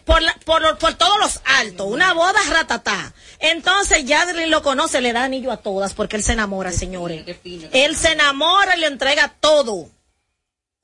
[0.04, 1.86] Por, la- por, por todos los altos.
[1.86, 3.12] Una boda ratatá.
[3.38, 7.24] Entonces, Yadlin lo conoce, le da anillo a todas porque él se enamora, señores.
[7.72, 9.88] Él se enamora y le entrega todo.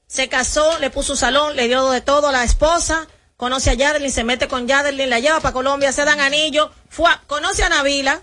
[0.07, 3.07] Se casó, le puso un salón, le dio de todo a la esposa.
[3.37, 6.71] Conoce a Yadelin, se mete con Yadelin, la lleva para Colombia, se dan anillo.
[6.89, 8.23] Fue, conoce a Navila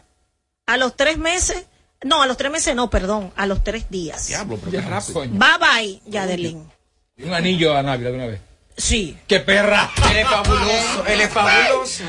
[0.68, 1.66] a los tres meses.
[2.04, 4.28] No, a los tres meses no, perdón, a los tres días.
[4.28, 5.22] Diablo, pero qué rápido.
[5.22, 6.70] Bye bye, Yadelin.
[7.18, 8.42] Un anillo a Návila de una vez.
[8.78, 9.18] Sí.
[9.28, 9.90] ¡Qué perra!
[10.12, 12.04] Él es fabuloso, él es fabuloso.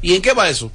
[0.00, 0.70] ¿Y en qué va eso?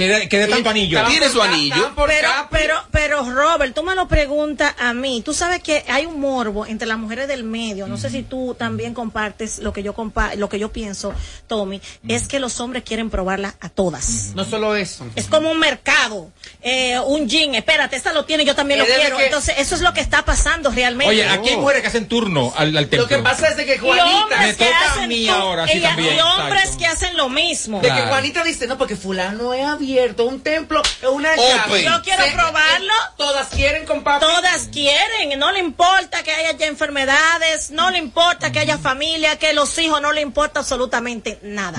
[0.00, 1.04] ¿Qué de, qué de tanto anillo?
[1.06, 1.92] Tiene su anillo.
[2.06, 5.22] Pero, pero, pero, Robert, tú me lo preguntas a mí.
[5.24, 7.86] Tú sabes que hay un morbo entre las mujeres del medio.
[7.86, 11.12] No sé si tú también compartes lo que yo compa lo que yo pienso,
[11.46, 11.80] Tommy.
[12.08, 14.32] Es que los hombres quieren probarla a todas.
[14.34, 15.06] No solo eso.
[15.16, 16.30] Es como un mercado,
[16.62, 17.54] eh, un jean.
[17.54, 19.16] Espérate, esta lo tiene, yo también lo Es quiero.
[19.18, 21.10] que- Entonces, eso es lo que está pasando realmente.
[21.14, 23.02] Oye, aquí hay mujeres que hacen turno al, al templo.
[23.02, 25.66] Lo que pasa es de que Juanita, me que toca a hacen mí tu- ahora,
[25.66, 26.78] sí, y, también, y hombres exacto.
[26.78, 27.80] que hacen lo mismo.
[27.80, 28.00] de que.
[28.02, 31.56] Juanita dice, no, porque fulano es abierto, un templo, una Open.
[31.56, 31.82] llave.
[31.84, 32.92] Yo quiero Se- probarlo.
[32.92, 34.24] eh, Todas quieren con papi.
[34.24, 39.38] Todas quieren, no le importa que haya ya enfermedades, no le importa que haya familia,
[39.38, 41.78] que los hijos no le importa absolutamente nada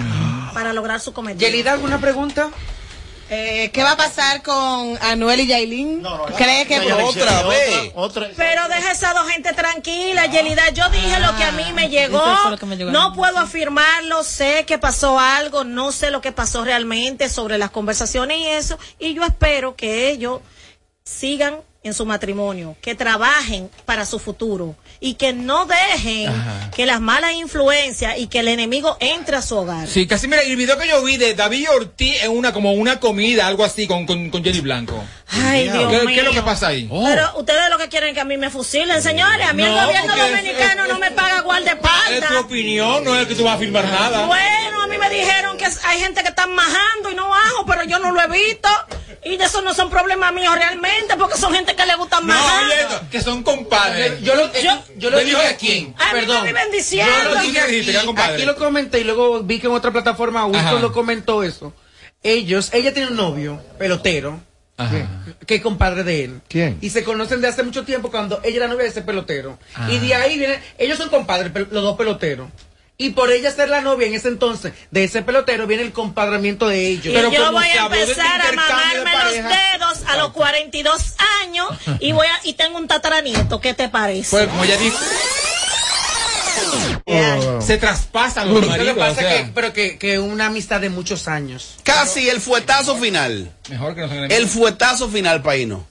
[0.53, 1.47] para lograr su cometido.
[1.49, 2.49] Yelida, ¿alguna pregunta?
[3.33, 6.03] Eh, ¿Qué va a pasar con Anuel y Yailin?
[6.35, 7.91] ¿Cree que Ya, ya, Otra vez.
[7.95, 10.69] Otra, otra- Pero deja esa dos gente tranquila, Yelida.
[10.71, 12.21] Yo dije lo que a mí me llegó.
[12.59, 14.23] Que me llegó No puedo afirmarlo.
[14.25, 15.63] Sé que pasó algo.
[15.63, 18.77] No sé lo que pasó realmente sobre las conversaciones y eso.
[18.99, 20.41] Y yo espero que ellos
[21.05, 26.69] sigan en su matrimonio, que trabajen para su futuro y que no dejen Ajá.
[26.75, 29.87] que las malas influencias y que el enemigo entre a su hogar.
[29.87, 32.99] Sí, casi mira, el video que yo vi de David Ortiz en una como una
[32.99, 35.03] comida, algo así con, con, con Jenny Blanco.
[35.31, 36.07] Ay, Dios ¿Qué, mío.
[36.07, 36.87] qué es lo que pasa ahí?
[36.87, 39.47] Pero ustedes lo que quieren es que a mí me fusilen, señores.
[39.47, 42.31] A mí el No, gobierno es- dominicano no me paga Es tu guardaespaldas.
[42.43, 44.27] opinión, no es que tú vas a firmar nada.
[44.27, 47.83] Bueno, a mí me dijeron que hay gente que está majando y no bajo, pero
[47.85, 48.69] yo no lo he visto.
[49.23, 52.33] Y de eso no son problemas míos realmente, porque son gente que le gusta No,
[52.71, 54.19] esto, que son compadres.
[54.23, 55.95] Yo lo, Yo- yo lo ¿Te dijo dije quién?
[55.97, 56.41] A mí Perdón.
[56.43, 57.11] me viven diciendo.
[57.23, 60.39] Yo lo ¿Tú dije aquí, aquí lo comenté y luego vi que en otra plataforma
[60.41, 60.47] Ajá.
[60.49, 61.73] Wilson lo comentó eso.
[62.23, 64.39] Ellos, ella tiene un novio, pelotero,
[64.77, 65.23] Ajá.
[65.47, 66.41] que es compadre de él.
[66.47, 66.77] ¿Quién?
[66.81, 69.57] Y se conocen de hace mucho tiempo cuando ella era novia de ese pelotero.
[69.89, 72.47] Y de ahí viene, ellos son compadres, los dos peloteros.
[72.97, 76.67] Y por ella ser la novia en ese entonces de ese pelotero viene el compadremiento
[76.67, 77.07] de ellos.
[77.07, 81.15] Y Pero yo voy a este empezar a de mamarme los dedos a los 42
[81.43, 81.67] años
[81.99, 83.59] y voy a, y tengo un tataranieto.
[83.59, 84.29] ¿Qué te parece?
[84.29, 84.97] Pues como ya dijo,
[87.05, 87.61] Oh.
[87.61, 88.97] se traspasan los maridos.
[88.97, 91.77] pasa o sea, que, pero que, que una amistad de muchos años.
[91.83, 93.51] Casi el fuetazo final.
[93.69, 94.25] mejor que no.
[94.25, 95.87] El fuetazo final, Paino.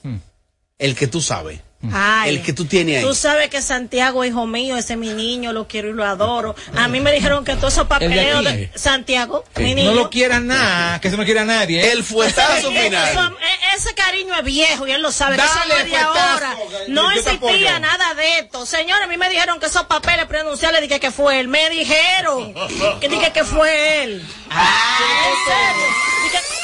[0.79, 1.61] El que tú sabes.
[1.93, 3.03] Ay, El que tú tienes ahí.
[3.03, 6.55] Tú sabes que Santiago, hijo mío, ese es mi niño, lo quiero y lo adoro.
[6.77, 9.91] A mí me dijeron que todos esos papeleos de Santiago, mi niño.
[9.93, 11.91] No lo quiera nada, que eso no quiera nadie.
[11.91, 13.09] El fuetazo Ese- final.
[13.09, 15.37] eso- e- ese cariño es viejo y él lo sabe.
[15.37, 16.57] que eso Dale, no es de fuetazo, ahora.
[16.87, 18.67] que No existía nada de esto.
[18.67, 21.49] Señores, a mí me dijeron que esos papeles pronunciales dije que fue él.
[21.49, 22.53] Me dijeron
[23.01, 24.21] que dije que fue él.
[24.51, 25.87] ¿En serio?
[26.25, 26.60] Dije-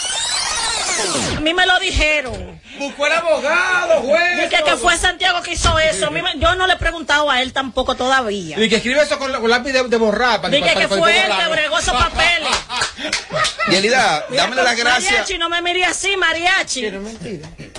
[1.40, 2.60] mí me lo dijeron.
[2.78, 4.50] Buscó el abogado, juez.
[4.50, 6.06] Dije que fue Santiago que hizo eso.
[6.06, 8.58] A mí me- yo no le he preguntado a él tampoco todavía.
[8.60, 10.42] Y que escribe eso con, con lápiz de, de borrar.
[10.42, 12.48] para Dije que fue él que bregó esos papeles.
[13.70, 15.10] Yelida, dámele las gracias.
[15.12, 16.90] Mariachi, no me mire así, mariachi.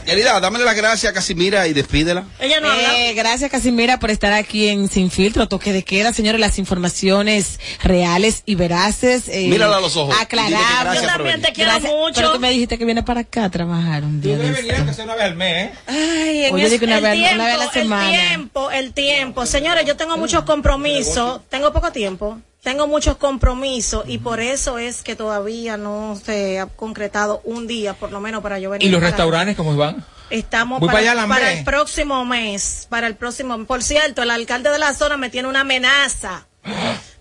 [0.07, 2.23] Yelida, dámele las gracias a Casimira y despídela.
[2.39, 2.97] Ella no habla.
[2.97, 7.59] Eh, gracias Casimira por estar aquí en Sin Filtro, toque de queda, señores, las informaciones
[7.83, 9.27] reales y veraces.
[9.27, 10.95] Eh, Mírala a los ojos Aclarar.
[10.95, 12.13] Yo también te quiero Gracias, mucho.
[12.15, 14.37] Pero tú me dijiste que viene para acá a trabajar un Tú día.
[14.37, 15.73] debes de venir sea una vez al mes, ¿eh?
[15.87, 18.09] Ay, en Oye, es- una el, vez- tiempo, una vez a la semana.
[18.09, 19.45] el tiempo, el tiempo.
[19.45, 21.41] Señores, yo tengo muchos compromisos.
[21.49, 22.39] Tengo poco tiempo.
[22.67, 27.93] Tengo muchos compromisos y por eso es que todavía no se ha concretado un día,
[27.93, 28.85] por lo menos para yo venir.
[28.85, 30.03] ¿Y los restaurantes cómo van?
[30.29, 31.35] Estamos para, para allá, Lambé.
[31.35, 32.85] para el próximo mes.
[32.89, 33.63] Para el próximo.
[33.63, 36.47] Por cierto, el alcalde de la zona me tiene una amenaza.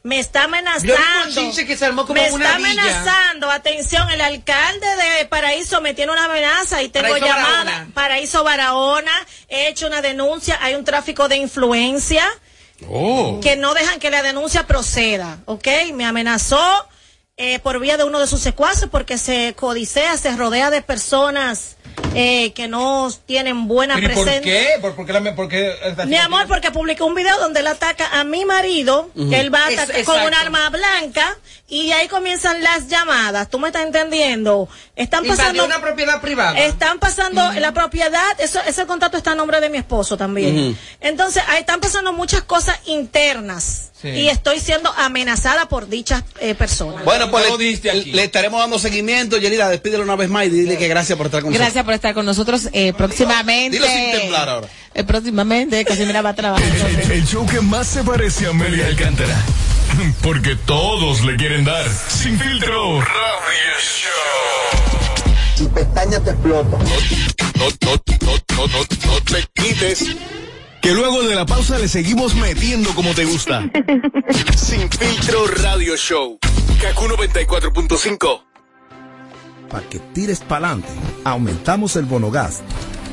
[0.02, 1.52] Me está amenazando.
[1.64, 2.82] que se armó como me una está villa.
[2.82, 3.48] amenazando.
[3.48, 7.64] Atención, el alcalde de Paraíso me tiene una amenaza y tengo Paraíso llamada.
[7.64, 7.90] Barahona.
[7.94, 9.12] Paraíso Barahona.
[9.48, 10.59] He hecho una denuncia.
[10.61, 12.24] Hay un tráfico de influencia
[12.88, 13.40] Oh.
[13.42, 15.66] que no dejan que la denuncia proceda, ¿ok?
[15.94, 16.60] Me amenazó
[17.38, 21.77] eh, por vía de uno de sus secuaces porque se codicea, se rodea de personas
[22.14, 24.53] eh, que no tienen buena ¿Pero y por presencia.
[24.53, 24.81] qué?
[24.81, 25.75] ¿Por, por qué la- por qué
[26.07, 29.64] Mi amor, porque publicó un video donde él ataca a mi marido, que él va
[29.64, 31.37] a atacar con un arma blanca,
[31.68, 33.51] y ahí comienzan las llamadas.
[33.51, 34.68] ¿Tú me estás entendiendo?
[34.94, 35.64] Están pasando...
[35.64, 36.59] una propiedad privada.
[36.59, 40.79] Están pasando la propiedad, eso, ese contrato está a nombre de mi esposo también.
[41.01, 44.09] Entonces, ahí están pasando muchas cosas internas Sí.
[44.11, 47.03] y estoy siendo amenazada por dichas eh, personas.
[47.07, 48.12] Bueno, pues lo le, diste aquí.
[48.12, 49.36] le estaremos dando seguimiento.
[49.38, 52.14] Yelida, despídela una vez más y dile que gracias por estar con Gracias por estar
[52.14, 53.78] con nosotros eh, próximamente.
[53.78, 54.68] Dilo sin temblar ahora.
[54.94, 56.66] Eh, próximamente, Casimira va a trabajar.
[56.88, 59.36] El, el show que más se parece a Amelia Alcántara.
[60.22, 61.86] Porque todos le quieren dar.
[62.08, 63.00] Sin filtro.
[63.00, 65.64] Radio Show.
[65.64, 67.96] y pestañas te no, no, no,
[68.56, 70.04] no, no te quites.
[70.82, 73.68] Que luego de la pausa le seguimos metiendo como te gusta.
[74.56, 76.38] Sin filtro radio show.
[76.87, 78.44] Kaku 94.5.
[79.68, 80.88] Para que tires para adelante,
[81.25, 82.62] aumentamos el bono gas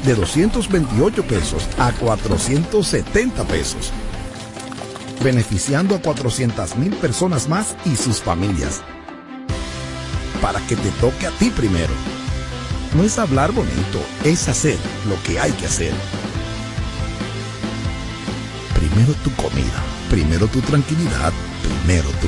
[0.05, 3.91] de 228 pesos a 470 pesos,
[5.23, 8.83] beneficiando a 400 mil personas más y sus familias.
[10.39, 11.93] Para que te toque a ti primero.
[12.95, 14.77] No es hablar bonito, es hacer
[15.09, 15.93] lo que hay que hacer.
[18.75, 21.33] Primero tu comida, primero tu tranquilidad,
[21.63, 22.27] primero tú.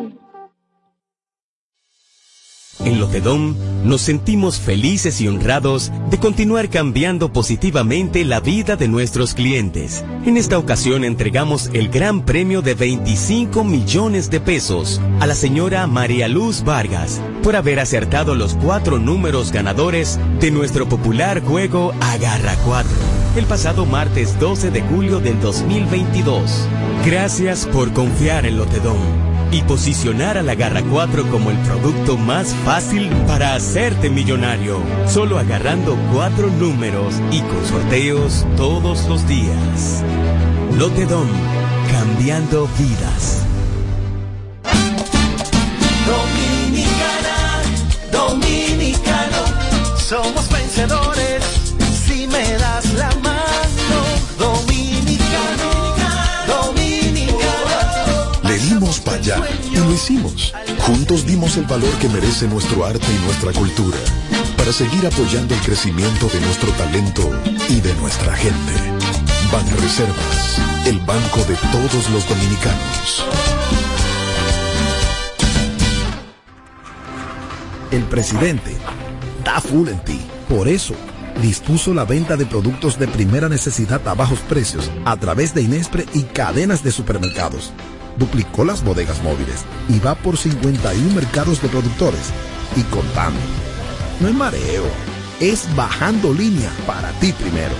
[2.85, 9.33] En Lotedom nos sentimos felices y honrados de continuar cambiando positivamente la vida de nuestros
[9.33, 10.03] clientes.
[10.25, 15.85] En esta ocasión entregamos el gran premio de 25 millones de pesos a la señora
[15.87, 22.55] María Luz Vargas por haber acertado los cuatro números ganadores de nuestro popular juego Agarra
[22.65, 22.91] 4
[23.35, 26.67] el pasado martes 12 de julio del 2022.
[27.05, 32.55] Gracias por confiar en Lotedom y posicionar a la Garra 4 como el producto más
[32.65, 40.03] fácil para hacerte millonario, solo agarrando cuatro números y con sorteos todos los días.
[40.77, 41.27] Lotedom,
[41.91, 43.45] cambiando vidas.
[46.07, 47.61] Dominicana,
[48.11, 51.43] dominicano, somos vencedores
[52.05, 53.30] si me das la mano.
[59.23, 60.53] Y lo hicimos.
[60.79, 63.97] Juntos dimos el valor que merece nuestro arte y nuestra cultura
[64.57, 67.29] para seguir apoyando el crecimiento de nuestro talento
[67.69, 68.73] y de nuestra gente.
[69.51, 73.25] Banreservas, el banco de todos los dominicanos.
[77.91, 78.75] El presidente
[79.43, 80.19] da full en ti.
[80.49, 80.95] Por eso,
[81.41, 86.05] dispuso la venta de productos de primera necesidad a bajos precios a través de Inespre
[86.13, 87.71] y cadenas de supermercados.
[88.17, 92.31] Duplicó las bodegas móviles y va por 51 mercados de productores
[92.75, 93.39] y contando.
[94.19, 94.85] No es mareo,
[95.39, 97.73] es bajando línea para ti primero.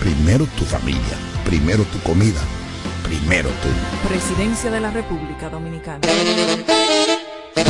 [0.00, 2.40] Primero tu familia, primero tu comida,
[3.02, 4.08] primero tú.
[4.08, 6.00] Presidencia de la República Dominicana.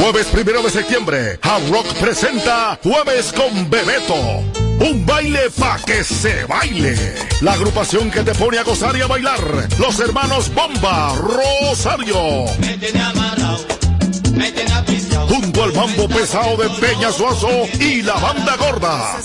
[0.00, 4.65] Jueves primero de septiembre, Hard Rock presenta Jueves con Bebeto.
[4.80, 7.14] Un baile pa' que se baile.
[7.40, 9.68] La agrupación que te pone a gozar y a bailar.
[9.78, 12.46] Los hermanos Bomba Rosario.
[15.28, 19.16] Junto al mambo pesado de Peña Suazo y la banda gorda.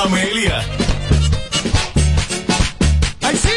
[0.02, 0.62] Amelia.
[3.22, 3.48] ¡Ay, sí!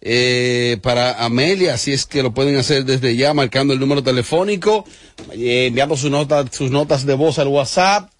[0.00, 4.84] eh, para Amelia, así es que lo pueden hacer desde ya marcando el número telefónico,
[5.32, 8.10] eh, enviando sus notas, sus notas de voz al WhatsApp.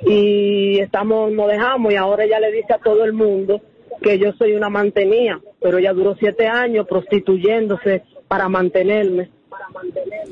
[0.07, 3.61] y estamos, nos dejamos y ahora ella le dice a todo el mundo
[4.01, 9.31] que yo soy una mantenida, pero ella duró siete años prostituyéndose para mantenerme.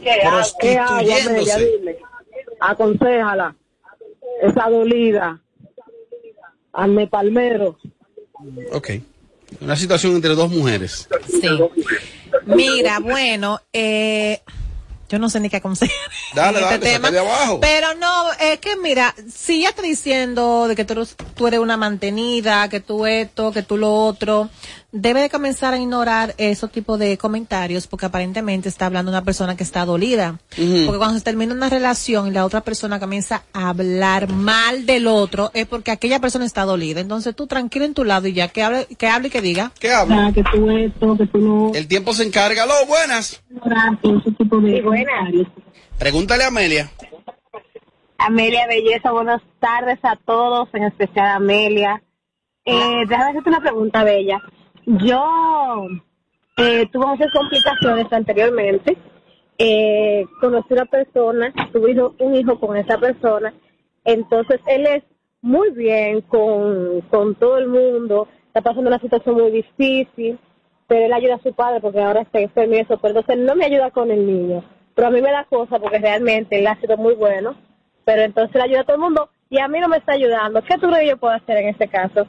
[0.03, 0.99] ¿Qué hago, ¿Qué hago.
[0.99, 1.97] Dime.
[2.61, 3.57] Aconsejala.
[4.43, 5.41] Esa dolida.
[6.73, 7.79] Hazme palmero.
[8.73, 8.91] Ok.
[9.61, 11.09] Una situación entre dos mujeres.
[11.27, 11.49] Sí.
[12.47, 14.41] Mira, bueno, eh,
[15.09, 15.97] yo no sé ni qué aconsejar.
[16.35, 17.61] Dale, dale, este saca de abajo.
[17.61, 21.77] Pero no, es que mira, si ya está diciendo de que tú tú eres una
[21.77, 24.51] mantenida, que tú esto, que tú lo otro,
[24.93, 29.57] debe de comenzar a ignorar esos tipos de comentarios porque aparentemente está hablando una persona
[29.57, 30.39] que está dolida.
[30.49, 35.07] Porque cuando se termina una relación y la otra persona comienza a hablar mal del
[35.07, 37.01] otro, es porque aquella persona está dolida.
[37.01, 39.73] Entonces tú tranquilo en tu lado y ya que hable, que hable y que diga.
[39.79, 40.33] ¿Qué habla?
[40.33, 41.73] que tú esto, que tú no.
[41.75, 42.65] El tiempo se encarga.
[42.65, 43.43] Hello, buenas.
[44.03, 45.47] ese tipo de comentarios.
[45.99, 46.91] Pregúntale a Amelia.
[48.19, 52.03] Amelia Belleza, buenas tardes a todos, en especial a Amelia.
[52.65, 54.43] Eh, déjame hacerte una pregunta, Bella.
[54.87, 55.89] Yo
[56.57, 58.97] eh, tuve muchas complicaciones anteriormente
[59.59, 63.55] eh, conocí una persona, tuve un hijo con esa persona,
[64.05, 65.03] entonces él es
[65.41, 70.39] muy bien con, con todo el mundo, está pasando una situación muy difícil,
[70.87, 73.55] pero él ayuda a su padre porque ahora está enfermo y eso, pero entonces no
[73.55, 74.63] me ayuda con el niño,
[74.95, 77.57] pero a mí me da cosa porque realmente él ha sido muy bueno,
[78.05, 80.63] pero entonces él ayuda a todo el mundo y a mí no me está ayudando.
[80.63, 82.27] ¿Qué tú crees que yo puedo hacer en este caso?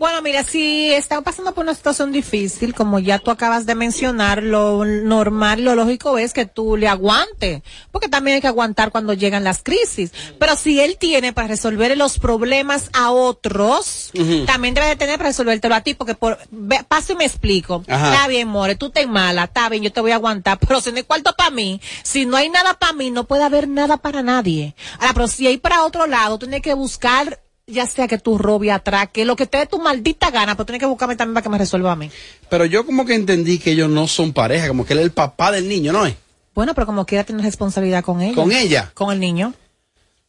[0.00, 4.42] Bueno, mira, si están pasando por una situación difícil, como ya tú acabas de mencionar,
[4.42, 7.60] lo normal, lo lógico es que tú le aguantes,
[7.92, 10.10] porque también hay que aguantar cuando llegan las crisis.
[10.38, 14.10] Pero si él tiene para resolver los problemas a otros,
[14.46, 17.84] también debe de tener para resolvértelo a ti, porque por, ve- paso y me explico.
[17.86, 18.14] Ajá.
[18.14, 20.90] Está bien, more, tú te mala, está bien, yo te voy a aguantar, pero si
[20.92, 23.98] no hay cuarto para mí, si no hay nada para mí, no puede haber nada
[23.98, 24.74] para nadie.
[24.98, 27.38] Ahora, pero si hay para otro lado, tú tienes que buscar
[27.70, 30.80] ya sea que tu robia atraque, lo que te dé tu maldita gana, pero tienes
[30.80, 32.10] que buscarme también para que me resuelva a mí.
[32.48, 35.12] Pero yo como que entendí que ellos no son pareja, como que él es el
[35.12, 36.14] papá del niño, ¿no es?
[36.54, 38.34] Bueno, pero como quiera tener responsabilidad con ella.
[38.34, 38.90] ¿Con ella?
[38.94, 39.54] Con el niño.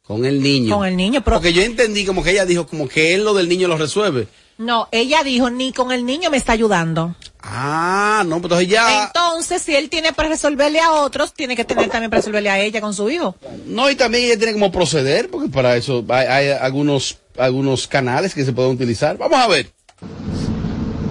[0.03, 0.75] Con el niño.
[0.77, 3.33] Con el niño, pero- Porque yo entendí como que ella dijo como que él lo
[3.33, 4.27] del niño lo resuelve.
[4.61, 7.15] No, ella dijo, ni con el niño me está ayudando.
[7.41, 9.05] Ah, no, pues entonces ya...
[9.05, 12.59] Entonces, si él tiene para resolverle a otros, tiene que tener también para resolverle a
[12.59, 13.35] ella con su hijo.
[13.65, 18.35] No, y también ella tiene como proceder, porque para eso hay, hay algunos, algunos canales
[18.35, 19.17] que se pueden utilizar.
[19.17, 19.73] Vamos a ver.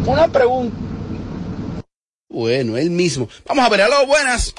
[0.06, 0.76] Una pregunta.
[2.28, 3.28] Bueno, él mismo.
[3.46, 4.54] Vamos a ver, aló, buenas.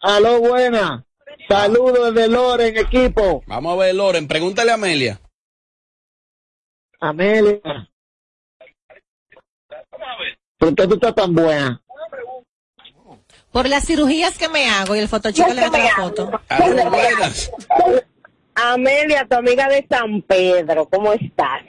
[0.00, 1.04] Aló, buena.
[1.46, 3.42] Saludos desde Loren, equipo.
[3.46, 5.20] Vamos a ver, Loren, pregúntale a Amelia.
[7.00, 7.88] Amelia.
[10.58, 11.80] ¿Por qué tú estás tan buena?
[13.52, 16.30] Por las cirugías que me hago y el fotochico le mete la foto.
[18.54, 21.62] Amelia, tu amiga de San Pedro, ¿cómo estás?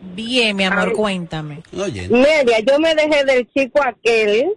[0.00, 1.62] Bien, mi amor, cuéntame.
[2.10, 4.52] Media, yo me dejé del chico aquel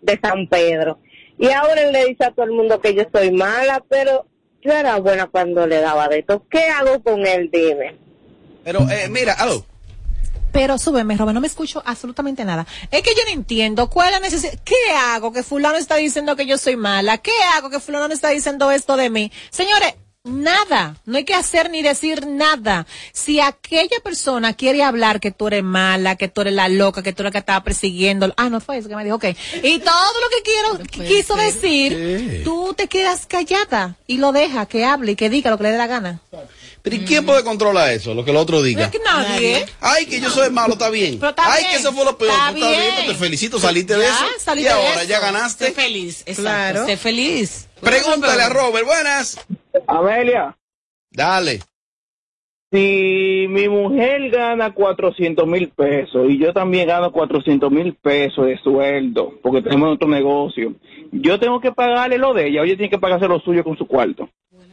[0.00, 0.98] de San Pedro.
[1.38, 4.26] Y ahora él le dice a todo el mundo que yo soy mala, pero
[4.62, 6.46] yo era buena cuando le daba de esto.
[6.50, 7.50] ¿Qué hago con él?
[7.52, 7.96] Dime.
[8.64, 9.64] Pero, eh, mira, aló.
[10.52, 12.66] Pero súbeme, Robert, no me escucho absolutamente nada.
[12.90, 14.58] Es que yo no entiendo cuál es la necesidad.
[14.64, 17.18] ¿Qué hago que fulano está diciendo que yo soy mala?
[17.18, 19.30] ¿Qué hago que fulano está diciendo esto de mí?
[19.50, 19.94] Señores,
[20.24, 20.96] nada.
[21.06, 22.86] No hay que hacer ni decir nada.
[23.12, 27.12] Si aquella persona quiere hablar que tú eres mala, que tú eres la loca, que
[27.12, 28.32] tú eres la que estaba persiguiendo.
[28.36, 29.26] Ah, no fue eso que me dijo, ok.
[29.62, 32.42] Y todo lo que quiero, quiso decir, ¿Qué?
[32.44, 35.72] tú te quedas callada y lo deja que hable y que diga lo que le
[35.72, 36.20] dé la gana.
[36.82, 38.14] Pero ¿y quién puede controlar eso?
[38.14, 38.84] Lo que el otro diga.
[38.84, 39.66] Es que nadie.
[39.80, 41.18] Ay, que yo soy malo, está bien.
[41.18, 41.72] Pero está Ay, bien.
[41.74, 42.30] que eso fue lo peor.
[42.30, 43.06] Está Está bien, bien.
[43.08, 44.24] te felicito, saliste de Ya, eso.
[44.38, 45.08] salí y de ahora eso.
[45.10, 45.66] ya ganaste.
[45.66, 46.42] Sé feliz, exacto.
[46.42, 46.86] Claro.
[46.86, 47.68] Sé feliz.
[47.80, 49.38] Pregúntale a Robert, buenas.
[49.86, 50.56] Amelia.
[51.10, 51.60] Dale.
[52.72, 58.56] Si mi mujer gana 400 mil pesos y yo también gano 400 mil pesos de
[58.62, 60.74] sueldo, porque tenemos otro negocio,
[61.10, 63.76] yo tengo que pagarle lo de ella o ella tiene que pagarse lo suyo con
[63.76, 64.28] su cuarto.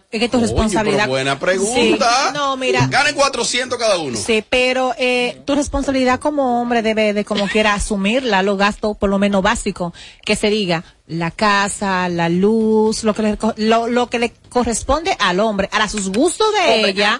[0.09, 0.99] Es que tu responsabilidad.
[0.99, 2.27] pero buena pregunta.
[2.27, 2.33] Sí.
[2.33, 2.87] No, mira.
[2.89, 4.17] Ganen 400 cada uno.
[4.17, 9.09] Sí, pero eh, tu responsabilidad como hombre debe de como quiera asumirla, los gastos por
[9.09, 9.91] lo menos básicos,
[10.25, 15.13] que se diga la casa, la luz, lo que le, lo, lo que le corresponde
[15.19, 17.19] al hombre, a sus gustos de ella,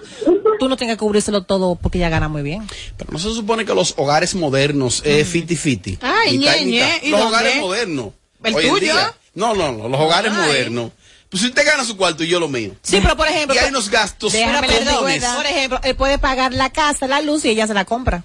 [0.58, 2.66] tú no tengas que cubrírselo todo porque ella gana muy bien.
[2.96, 5.98] Pero no se supone que los hogares modernos es fiti fiti.
[6.00, 7.02] Ay, Mitad y ñe, ñe, mitad.
[7.02, 7.36] ¿y Los dónde?
[7.36, 8.08] hogares modernos.
[8.44, 8.76] ¿El tuyo?
[8.76, 9.14] día.
[9.34, 10.46] No, no, no, los hogares Ay.
[10.46, 10.90] modernos.
[11.30, 12.74] Pues si usted gana su cuarto y yo lo mío.
[12.82, 15.24] Sí, pero por ejemplo, Y hay unos gastos comunes.
[15.36, 18.24] por ejemplo, él puede pagar la casa, la luz y ella se la compra.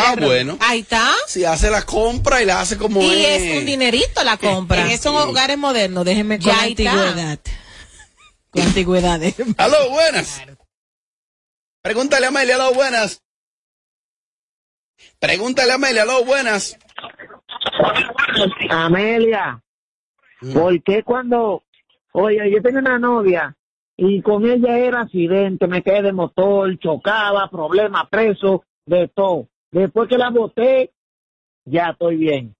[0.00, 0.58] ah, bueno.
[0.60, 1.12] Ahí está.
[1.28, 3.42] Si hace la compra y la hace como Y es.
[3.42, 4.80] es un dinerito la compra.
[4.82, 6.90] En esos hogares modernos, déjenme con Ya la está.
[6.92, 7.38] antigüedad.
[8.50, 9.34] Con antigüedades.
[9.56, 10.40] Aló, buenas.
[11.82, 13.22] Pregúntale a Amelia, aló, buenas.
[15.20, 16.76] Pregúntale a Amelia, aló, buenas.
[18.70, 19.62] Amelia,
[20.52, 21.64] ¿por qué cuando,
[22.12, 23.56] oye, yo tenía una novia
[23.96, 29.48] y con ella era accidente, me quedé de motor, chocaba, problema, preso, de todo.
[29.70, 30.90] Después que la boté,
[31.64, 32.54] ya estoy bien.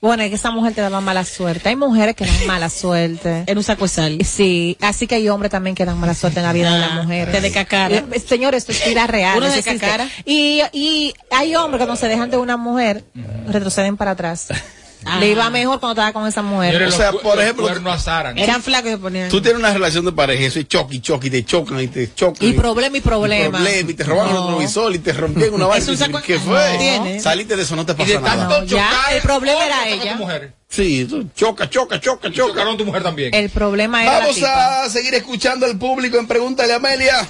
[0.00, 1.70] Bueno, es que esa mujer te daba mala suerte.
[1.70, 3.44] Hay mujeres que dan mala suerte.
[3.46, 4.18] En un saco de sal.
[4.22, 6.94] Sí, así que hay hombres también que dan mala suerte en la vida de las
[7.02, 7.32] mujeres.
[7.34, 7.96] te decacara.
[7.96, 9.38] Eh, Señor, esto es vida real.
[9.38, 10.06] Uno cacara.
[10.26, 13.02] Y, y hay hombres que cuando se dejan de una mujer,
[13.48, 14.48] retroceden para atrás.
[15.20, 16.72] Le iba mejor cuando estaba con esa mujer.
[16.74, 18.38] Señores, O sea, por los ejemplo, azaran.
[18.38, 19.28] Eran flacos y se ponían.
[19.28, 21.80] Tú tienes una relación de pareja, y eso es choque y choque, y te chocan
[21.80, 22.48] y te chocan.
[22.48, 23.58] Y problema y problema.
[23.58, 24.40] problema, y te roban el No.
[24.46, 25.92] retrovisor y te rompían una vaina.
[25.92, 26.40] Y saco- ¿Qué No.
[26.40, 26.76] fue?
[26.78, 27.20] Tiene.
[27.20, 28.48] Saliste de eso, no te Y pasa de nada.
[28.48, 30.12] tanto Ya, chocar, el problema era ella.
[30.12, 30.52] tu mujer.
[30.68, 32.48] Sí, choca, choca, choca, choca.
[32.48, 33.32] Chocaron tu mujer también.
[33.34, 34.82] El problema era la Vamos tipa.
[34.84, 37.28] a seguir escuchando al público en Pregúntale a Amelia.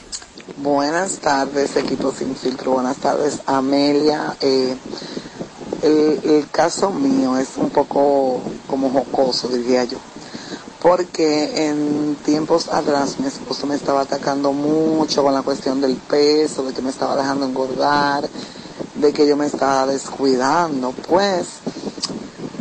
[0.56, 2.72] Buenas tardes, equipo sin filtro.
[2.72, 4.34] Buenas tardes, Amelia.
[4.40, 4.74] Eh,
[5.82, 9.98] el, el caso mío es un poco como jocoso, diría yo.
[10.80, 16.64] Porque en tiempos atrás mi esposo me estaba atacando mucho con la cuestión del peso,
[16.64, 18.28] de que me estaba dejando engordar,
[18.94, 20.92] de que yo me estaba descuidando.
[21.08, 21.46] Pues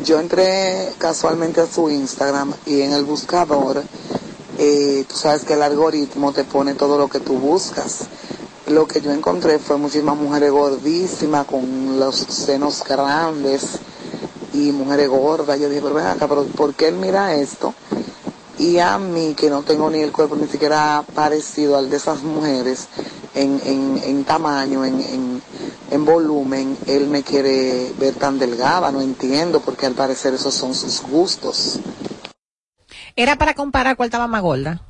[0.03, 3.83] yo entré casualmente a su Instagram y en el buscador,
[4.57, 8.07] eh, tú sabes que el algoritmo te pone todo lo que tú buscas.
[8.73, 13.77] Lo que yo encontré fue muchísimas mujeres gordísimas con los senos grandes
[14.51, 15.59] y mujeres gordas.
[15.59, 17.75] Yo dije, pero ven acá, pero ¿por qué él mira esto?
[18.57, 22.23] Y a mí, que no tengo ni el cuerpo ni siquiera parecido al de esas
[22.23, 22.87] mujeres
[23.35, 25.41] en, tamaño, en, en,
[25.91, 30.73] en volumen, él me quiere ver tan delgada, no entiendo, porque al parecer esos son
[30.73, 31.79] sus gustos.
[33.15, 34.81] Era para comparar cuál estaba más gorda.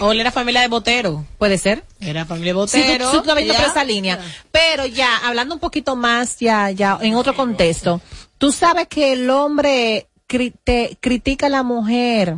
[0.00, 1.24] O él era familia de Botero.
[1.38, 1.84] Puede ser.
[2.00, 3.10] Era familia de Botero.
[3.42, 4.18] sí, esa línea.
[4.50, 8.00] Pero ya, hablando un poquito más, ya, ya, en otro contexto,
[8.38, 12.36] tú sabes que el hombre cri- te critica a la mujer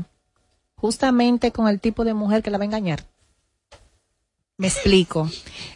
[0.76, 3.04] justamente con el tipo de mujer que la va a engañar.
[4.56, 5.28] Me explico.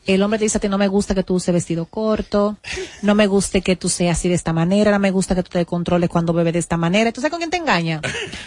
[0.06, 2.58] El hombre te dice a ti, no me gusta que tú uses vestido corto,
[3.02, 5.50] no me gusta que tú seas así de esta manera, no me gusta que tú
[5.50, 7.08] te controles cuando bebes de esta manera.
[7.08, 8.00] Entonces, ¿con quién te engaña?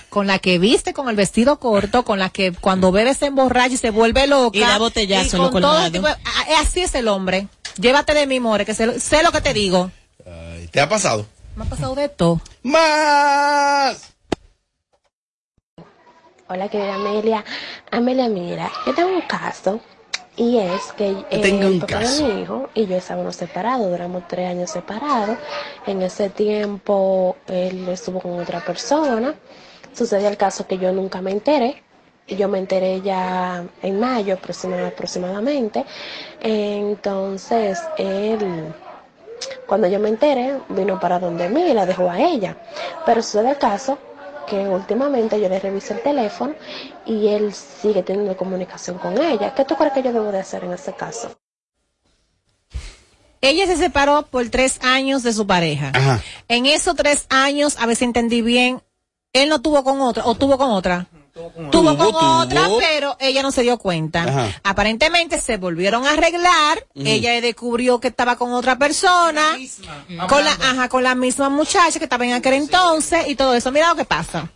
[0.09, 3.73] Con la que viste con el vestido corto, con la que cuando bebe se emborracha
[3.73, 4.57] y se vuelve loca.
[4.57, 5.91] Y da botellazo y lo con todo colgado.
[5.91, 6.15] tipo de-
[6.61, 7.47] Así es el hombre.
[7.77, 9.91] Llévate de mi more, que sé, lo- sé lo que te digo.
[10.71, 11.25] ¿Te ha pasado?
[11.57, 12.39] Me ha pasado de todo.
[12.63, 14.13] ¡Más!
[16.47, 17.43] Hola, querida Amelia.
[17.91, 19.81] Amelia, mira, yo tengo un caso
[20.37, 22.23] y es que eh, tengo un el papá caso.
[22.25, 25.37] de mi hijo y yo estábamos separados, duramos tres años separados.
[25.85, 29.35] En ese tiempo él estuvo con otra persona.
[29.93, 31.83] Sucedió el caso que yo nunca me enteré.
[32.27, 35.83] Yo me enteré ya en mayo aproxima- aproximadamente.
[36.41, 38.73] Entonces él
[39.65, 42.55] cuando yo me enteré, vino para donde mí y la dejó a ella.
[43.05, 43.97] Pero sucede el caso
[44.51, 46.53] que últimamente yo le revisé el teléfono
[47.05, 49.55] y él sigue teniendo comunicación con ella.
[49.55, 51.31] ¿Qué tú crees que yo debo de hacer en ese caso?
[53.39, 55.91] Ella se separó por tres años de su pareja.
[55.95, 56.21] Ajá.
[56.49, 58.83] En esos tres años, a ver si entendí bien,
[59.31, 61.07] él no tuvo con otra, o tuvo con otra.
[61.33, 64.23] Tuvo, con Tuvo, otra, pero ella no se dio cuenta.
[64.23, 64.61] Ajá.
[64.63, 66.85] Aparentemente se volvieron a arreglar.
[66.95, 69.57] Ella descubrió que estaba con otra persona,
[70.27, 73.71] con la, ajá, con la misma muchacha que estaba en aquel entonces y todo eso.
[73.71, 74.49] Mira lo que pasa.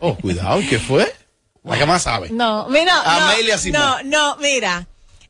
[0.00, 1.12] Oh, cuidado, ¿qué fue?
[1.62, 2.30] La que más sabe.
[2.30, 3.80] No, mira, no, Amelia Simón.
[3.80, 4.86] no, no, mira.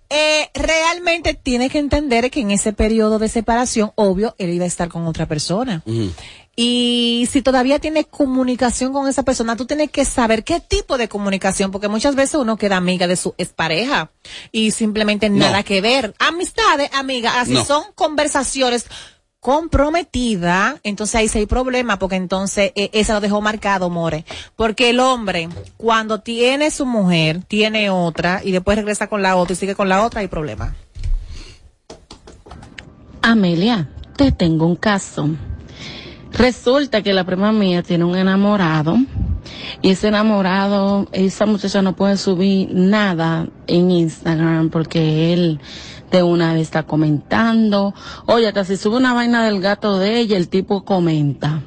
[0.09, 4.69] Eh, realmente tienes que entender que en ese periodo de separación, obvio, él iba a
[4.69, 5.83] estar con otra persona.
[6.59, 11.07] Y si todavía tienes comunicación con esa persona, tú tienes que saber qué tipo de
[11.07, 14.11] comunicación, porque muchas veces uno queda amiga de su expareja
[14.53, 16.15] y simplemente nada que ver.
[16.19, 17.65] Amistades, amiga, así No.
[17.67, 18.87] son conversaciones
[19.39, 24.25] comprometida, entonces ahí sí hay problema, porque entonces eh, esa lo dejó marcado, More.
[24.57, 29.53] Porque el hombre, cuando tiene su mujer, tiene otra, y después regresa con la otra
[29.53, 30.75] y sigue con la otra, hay problema.
[33.23, 35.29] Amelia, te tengo un caso.
[36.37, 38.99] Resulta que la prima mía tiene un enamorado
[39.81, 45.61] y ese enamorado, esa muchacha no puede subir nada en Instagram porque él
[46.11, 47.95] de una vez está comentando.
[48.27, 51.63] Oye, hasta si sube una vaina del gato de ella, el tipo comenta.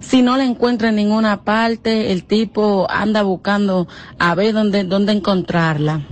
[0.00, 5.12] Si no la encuentra en ninguna parte, el tipo anda buscando a ver dónde, dónde
[5.12, 6.02] encontrarla.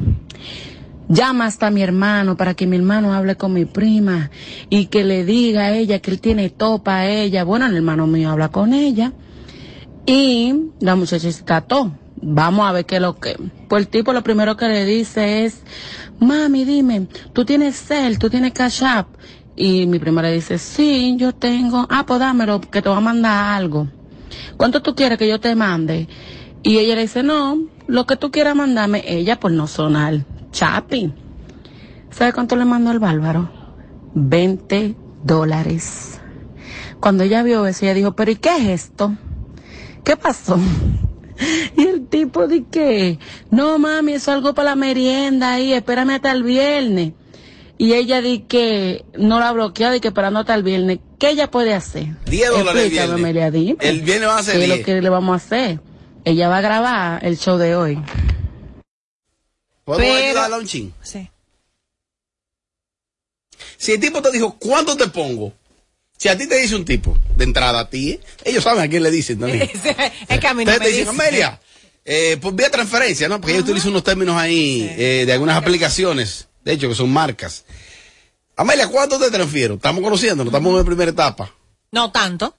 [1.09, 4.31] Llama hasta mi hermano para que mi hermano hable con mi prima
[4.71, 7.45] y que le diga a ella que él tiene topa a ella.
[7.45, 9.13] Bueno, el hermano mío habla con ella
[10.07, 11.93] y la muchacha se cató.
[12.23, 13.37] Vamos a ver qué es lo que.
[13.69, 15.63] Pues el tipo lo primero que le dice es,
[16.21, 19.09] mami, dime, tú tienes cel, tú tienes cash app.
[19.57, 21.87] Y mi prima le dice, sí, yo tengo.
[21.91, 23.89] Ah, pues dámelo, que te voy a mandar algo.
[24.57, 26.09] ¿Cuánto tú quieres que yo te mande?
[26.63, 30.25] Y ella le dice, no, lo que tú quieras mandarme, ella por no sonar.
[30.55, 31.13] Chapi.
[32.11, 33.51] ¿Sabe cuánto le mandó el bárbaro?
[34.15, 34.95] 20
[35.25, 36.21] dólares.
[37.01, 39.15] Cuando ella vio eso, ella dijo, pero ¿y qué es esto?
[40.05, 40.59] ¿Qué pasó?
[41.77, 43.19] Y el tipo de que,
[43.51, 47.13] no mami, eso es algo para la merienda ahí, espérame hasta el viernes.
[47.77, 51.01] Y ella di que no la ha bloqueado y que esperando hasta el viernes.
[51.19, 52.07] ¿Qué ella puede hacer?
[52.27, 53.19] 10 dólares el Explícame, viernes.
[53.19, 53.77] Amelia, dime.
[53.81, 54.87] El viernes va a ser ¿Qué es lo 10.
[54.87, 55.81] que le vamos a hacer?
[56.25, 57.99] Ella va a grabar el show de hoy.
[59.85, 60.95] ¿Podemos Pero- ayudarla un chin?
[61.03, 61.31] Sí.
[63.77, 65.53] Si el tipo te dijo, ¿cuánto te pongo?
[66.17, 68.21] Si a ti te dice un tipo, de entrada a ti, ¿eh?
[68.45, 69.63] ellos saben a quién le dicen también.
[70.29, 71.23] es que a mí no Ustedes me te dicen, dice.
[71.27, 71.61] Amelia,
[72.05, 73.41] eh, por vía transferencia, ¿no?
[73.41, 77.65] Porque ellos utilizan unos términos ahí eh, de algunas aplicaciones, de hecho, que son marcas.
[78.57, 79.75] Amelia, ¿cuánto te transfiero?
[79.75, 81.53] Estamos conociéndonos, estamos en la primera etapa.
[81.91, 82.57] No tanto.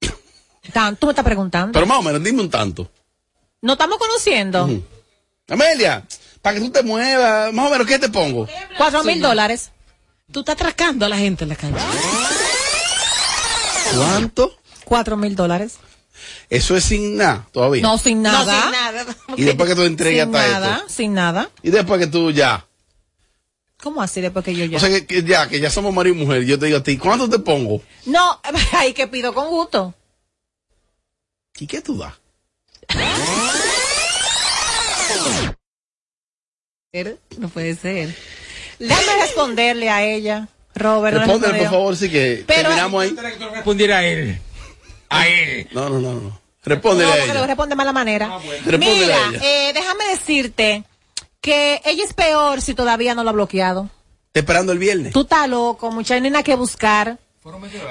[0.72, 1.72] Tanto, tú me estás preguntando.
[1.72, 2.90] Pero más o menos, dime un tanto.
[3.60, 4.64] No estamos conociendo.
[4.64, 4.84] Ujú.
[5.52, 6.02] Amelia,
[6.40, 8.48] para que tú te muevas, más o menos, ¿qué te pongo?
[8.78, 9.70] Cuatro mil dólares.
[10.32, 11.74] Tú estás atracando a la gente en la calle.
[13.94, 14.56] ¿Cuánto?
[14.84, 15.74] Cuatro mil dólares.
[16.48, 17.82] Eso es sin nada todavía.
[17.82, 18.44] No, sin nada.
[18.44, 19.16] No, sin nada.
[19.36, 20.88] Y después que tú entregas Sin hasta nada, esto.
[20.88, 21.50] sin nada.
[21.62, 22.66] Y después que tú ya.
[23.82, 24.76] ¿Cómo así después que yo ya?
[24.76, 26.44] O sea que, que ya, que ya somos marido y mujer.
[26.44, 27.82] Yo te digo a ti, ¿cuánto te pongo?
[28.06, 28.40] No,
[28.72, 29.94] ahí que pido con gusto.
[31.58, 32.14] ¿Y qué tú das?
[37.38, 38.14] No puede ser.
[38.78, 41.16] Déjame responderle a ella, Robert.
[41.18, 43.16] Respóndele, por favor, sí que Pero- terminamos ahí.
[43.54, 44.38] Respondiera a él.
[45.08, 45.68] A él.
[45.72, 46.40] No, no, no, no.
[46.64, 47.46] Respóndele No, a ella.
[47.46, 48.38] responde de mala manera.
[48.64, 49.40] Respóndele Mira, a ella.
[49.42, 50.84] eh, déjame decirte
[51.40, 53.88] que ella es peor si todavía no lo ha bloqueado.
[54.28, 55.12] Está esperando el viernes.
[55.12, 57.18] Tú estás loco, mucha nena que buscar.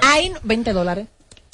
[0.03, 1.07] Hay no- 20 dólares.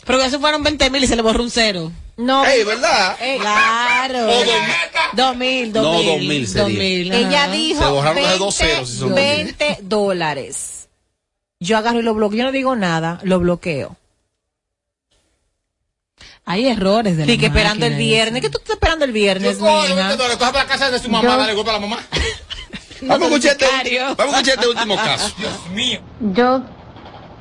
[0.06, 1.92] Pero eso fueron 20 mil y se le borró un cero.
[2.18, 2.46] No.
[2.46, 3.16] Ey, ¿verdad?
[3.22, 4.20] Eh, Claro.
[4.28, 4.56] O dos-
[5.14, 6.06] Dos mil, dos No, mil.
[6.08, 6.64] dos mil sería.
[6.64, 10.90] dos mil, Ella dijo Se borraron de 20, dos ceros, si son 20 dólares.
[11.60, 12.38] Yo agarro y lo bloqueo.
[12.40, 13.96] Yo no digo nada, lo bloqueo.
[16.46, 18.42] Hay errores de la Sí, que esperando el viernes.
[18.42, 19.86] ¿Qué tú estás esperando el viernes, mija?
[19.88, 22.00] le coge para la casa de su mamá, Yo- dale golpe a la mamá.
[23.02, 25.32] Vamos a escuchar este, vamos a escuchar este último caso.
[25.38, 26.00] Dios mío.
[26.20, 26.64] Yo,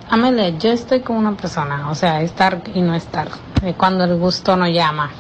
[0.09, 3.29] Amelia, yo estoy con una persona, o sea, estar y no estar,
[3.63, 5.11] eh, cuando el gusto no llama.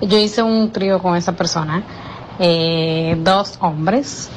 [0.00, 1.82] Yo hice un trío con esa persona,
[2.38, 4.28] eh, dos hombres,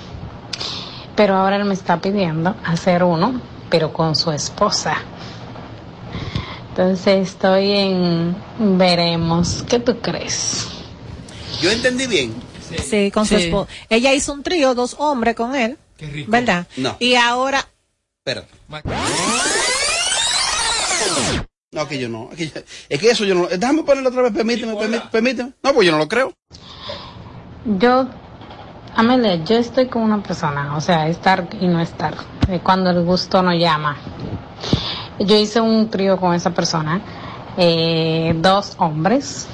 [1.15, 4.95] pero ahora él me está pidiendo hacer uno, pero con su esposa.
[6.69, 8.35] Entonces estoy en
[8.77, 10.67] veremos, ¿qué tú crees?
[11.61, 12.33] Yo entendí bien.
[12.83, 13.71] Sí, con su esposa.
[13.89, 15.77] Ella hizo un trío, dos hombres con él.
[16.27, 16.67] ¿Verdad?
[16.75, 16.95] No.
[16.99, 17.67] Y ahora,
[18.27, 18.51] Espérate.
[21.71, 22.29] No, que yo no.
[22.31, 23.47] Es que, yo- es que eso yo no.
[23.47, 24.33] Déjame ponerlo otra vez.
[24.33, 25.53] Permíteme, permíteme, permíteme.
[25.63, 26.33] No, pues yo no lo creo.
[27.65, 28.07] Yo,
[28.95, 32.15] Amelia, yo estoy con una persona, o sea, estar y no estar,
[32.49, 33.97] eh, cuando el gusto no llama.
[35.19, 37.01] Yo hice un trío con esa persona,
[37.57, 39.47] eh, dos hombres,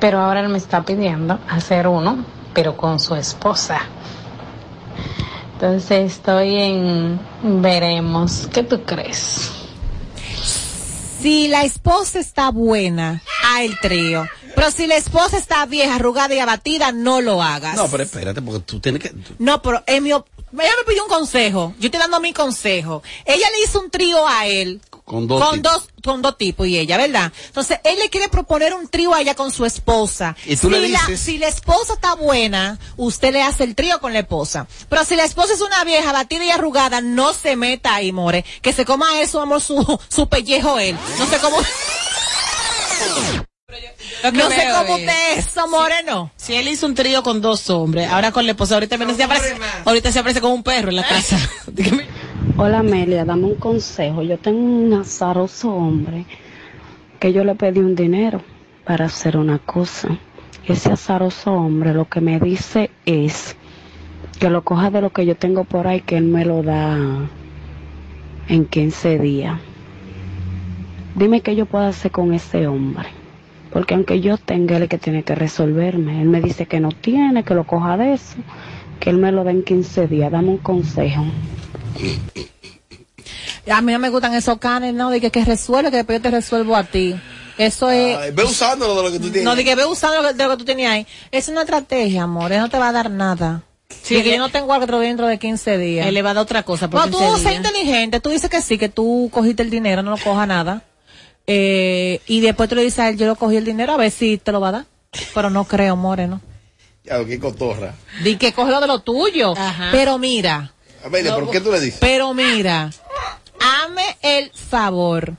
[0.00, 3.80] pero ahora él me está pidiendo hacer uno, pero con su esposa.
[5.56, 7.18] Entonces estoy en
[7.62, 9.50] veremos, ¿qué tú crees?
[11.20, 14.26] si la esposa está buena, a el trío.
[14.54, 17.74] Pero si la esposa está vieja, arrugada y abatida, no lo hagas.
[17.76, 19.08] No, pero espérate, porque tú tienes que.
[19.10, 21.74] tú- No, pero en mi op- ella me pidió un consejo.
[21.80, 23.02] Yo estoy dando mi consejo.
[23.24, 24.80] Ella le hizo un trío a él.
[25.06, 25.72] Con dos con tipos.
[25.72, 27.32] dos con dos tipos y ella, ¿verdad?
[27.46, 30.36] Entonces, él le quiere proponer un trío a ella con su esposa.
[30.44, 33.74] Y tú le si la- dices- si la esposa está buena, usted le hace el
[33.76, 34.66] trío con la esposa.
[34.88, 38.44] Pero si la esposa es una vieja batida y arrugada, no se meta ahí, more.
[38.62, 40.98] Que se coma eso, amor, su, su pellejo él.
[41.18, 41.56] No sé cómo.
[44.32, 46.30] No sé cómo es- usted es, more, no.
[46.36, 49.22] Si él hizo un trío con dos hombres, ahora con la esposa, ahorita, viene- se
[49.24, 51.38] aparece, ahorita se aparece como un perro en la casa.
[51.68, 52.06] Dígame.
[52.58, 54.22] Hola Amelia, dame un consejo.
[54.22, 56.24] Yo tengo un azaroso hombre
[57.20, 58.40] que yo le pedí un dinero
[58.86, 60.16] para hacer una cosa.
[60.66, 63.56] Ese azaroso hombre lo que me dice es
[64.40, 67.28] que lo coja de lo que yo tengo por ahí, que él me lo da
[68.48, 69.60] en 15 días.
[71.14, 73.08] Dime qué yo puedo hacer con ese hombre.
[73.70, 76.22] Porque aunque yo tenga, él es que tiene que resolverme.
[76.22, 78.38] Él me dice que no tiene, que lo coja de eso,
[78.98, 80.32] que él me lo da en 15 días.
[80.32, 81.22] Dame un consejo.
[83.70, 86.22] A mí no me gustan esos canes, no, de que, que resuelve, que después yo
[86.22, 87.16] te resuelvo a ti.
[87.58, 88.16] Eso es...
[88.16, 89.44] Ay, ve usándolo de lo que tú tienes.
[89.44, 91.06] No, de que ve usando lo que, de lo que tú tenías ahí.
[91.32, 92.52] Es una estrategia, amor.
[92.52, 93.62] Él no te va a dar nada.
[94.02, 96.06] Sí, que yo no tengo algo dentro de 15 días.
[96.06, 96.88] Él le va a dar otra cosa.
[96.88, 97.56] por No, tú 15 sé días.
[97.56, 98.20] inteligente.
[98.20, 100.82] Tú dices que sí, que tú cogiste el dinero, no lo coja nada.
[101.46, 104.10] Eh, y después tú le dices a él, yo lo cogí el dinero, a ver
[104.10, 104.84] si te lo va a dar.
[105.34, 106.40] Pero no creo, more, ¿no?
[107.04, 107.94] Ya, qué cotorra.
[108.22, 109.54] Di que coge lo de lo tuyo.
[109.92, 110.72] Pero mira.
[111.06, 111.98] Amelia, ¿por qué tú le dices?
[112.00, 112.90] Pero mira,
[113.60, 115.34] hazme el favor.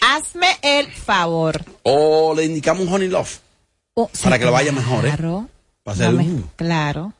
[0.00, 1.64] Hazme el favor.
[1.82, 3.38] O le indicamos un honey love.
[3.94, 5.08] Oh, sí, para que lo vaya mejor, ¿eh?
[5.16, 5.48] Claro.
[5.82, 7.12] Para hacer Dame- un- Claro.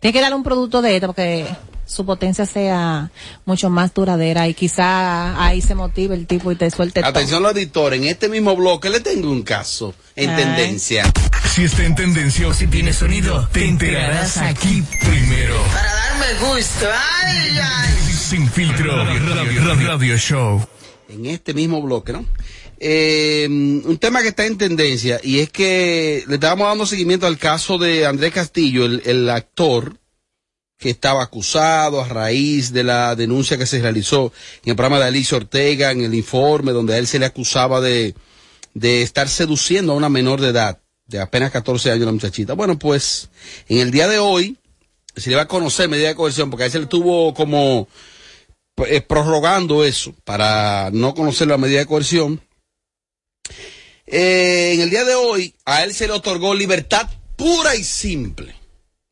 [0.00, 1.46] Tienes que darle un producto de esto porque
[1.86, 3.10] su potencia sea
[3.46, 7.10] mucho más duradera y quizá ahí se motive el tipo y te suelte todo.
[7.10, 10.36] Atención los editores, en este mismo bloque le tengo un caso en Ay.
[10.44, 11.10] tendencia.
[11.54, 15.56] Si está en tendencia o si tiene sonido, te enterarás aquí primero.
[15.72, 16.86] Para darme gusto.
[16.86, 18.12] Ay, ay.
[18.12, 20.66] Sin filtro, radio, radio, radio show.
[21.08, 22.24] En este mismo bloque, ¿no?
[22.80, 27.36] Eh, un tema que está en tendencia y es que le estábamos dando seguimiento al
[27.36, 29.98] caso de Andrés Castillo, el, el actor
[30.78, 35.06] que estaba acusado a raíz de la denuncia que se realizó en el programa de
[35.06, 38.14] Alicia Ortega, en el informe donde a él se le acusaba de,
[38.74, 42.52] de estar seduciendo a una menor de edad, de apenas 14 años la muchachita.
[42.52, 43.28] Bueno, pues
[43.68, 44.56] en el día de hoy
[45.20, 47.88] se le va a conocer medida de coerción porque a él estuvo como
[48.86, 52.40] eh, prorrogando eso para no conocer la medida de coerción.
[54.06, 58.54] Eh, en el día de hoy a él se le otorgó libertad pura y simple.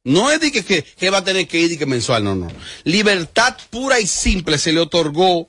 [0.04, 2.34] No es de que, que, que va a tener que ir y que mensual, no,
[2.34, 2.48] no.
[2.84, 5.48] Libertad pura y simple se le otorgó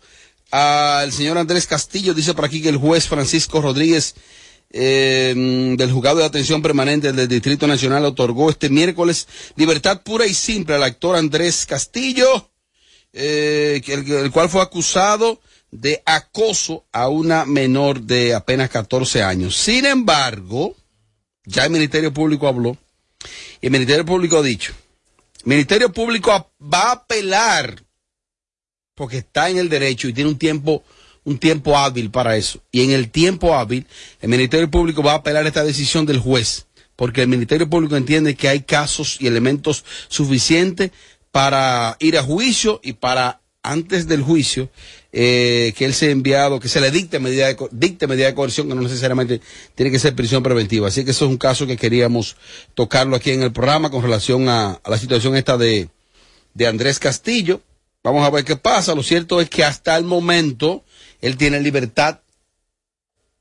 [0.52, 2.14] al señor Andrés Castillo.
[2.14, 4.16] Dice por aquí que el juez Francisco Rodríguez
[4.70, 5.34] eh,
[5.78, 10.76] del juzgado de atención permanente del Distrito Nacional otorgó este miércoles libertad pura y simple
[10.76, 12.50] al actor Andrés Castillo,
[13.14, 15.40] eh, el, el cual fue acusado
[15.72, 19.56] de acoso a una menor de apenas 14 años.
[19.56, 20.76] Sin embargo,
[21.46, 22.78] ya el Ministerio Público habló
[23.62, 24.74] y el Ministerio Público ha dicho,
[25.40, 27.84] el Ministerio Público va a apelar
[28.96, 30.84] porque está en el derecho y tiene un tiempo
[31.28, 32.62] un tiempo hábil para eso.
[32.72, 33.86] Y en el tiempo hábil,
[34.22, 38.36] el Ministerio Público va a apelar esta decisión del juez, porque el Ministerio Público entiende
[38.36, 40.92] que hay casos y elementos suficientes
[41.34, 44.70] para ir a juicio y para antes del juicio
[45.12, 48.70] eh, que él sea enviado, que se le dicte medida de, dicte medida de coerción,
[48.70, 49.42] que no necesariamente
[49.76, 50.88] tiene que ser prisión preventiva.
[50.88, 52.38] Así que eso es un caso que queríamos
[52.74, 55.90] tocarlo aquí en el programa con relación a, a la situación esta de,
[56.54, 57.60] de Andrés Castillo.
[58.02, 58.96] Vamos a ver qué pasa.
[58.96, 60.86] Lo cierto es que hasta el momento
[61.22, 62.20] él tiene libertad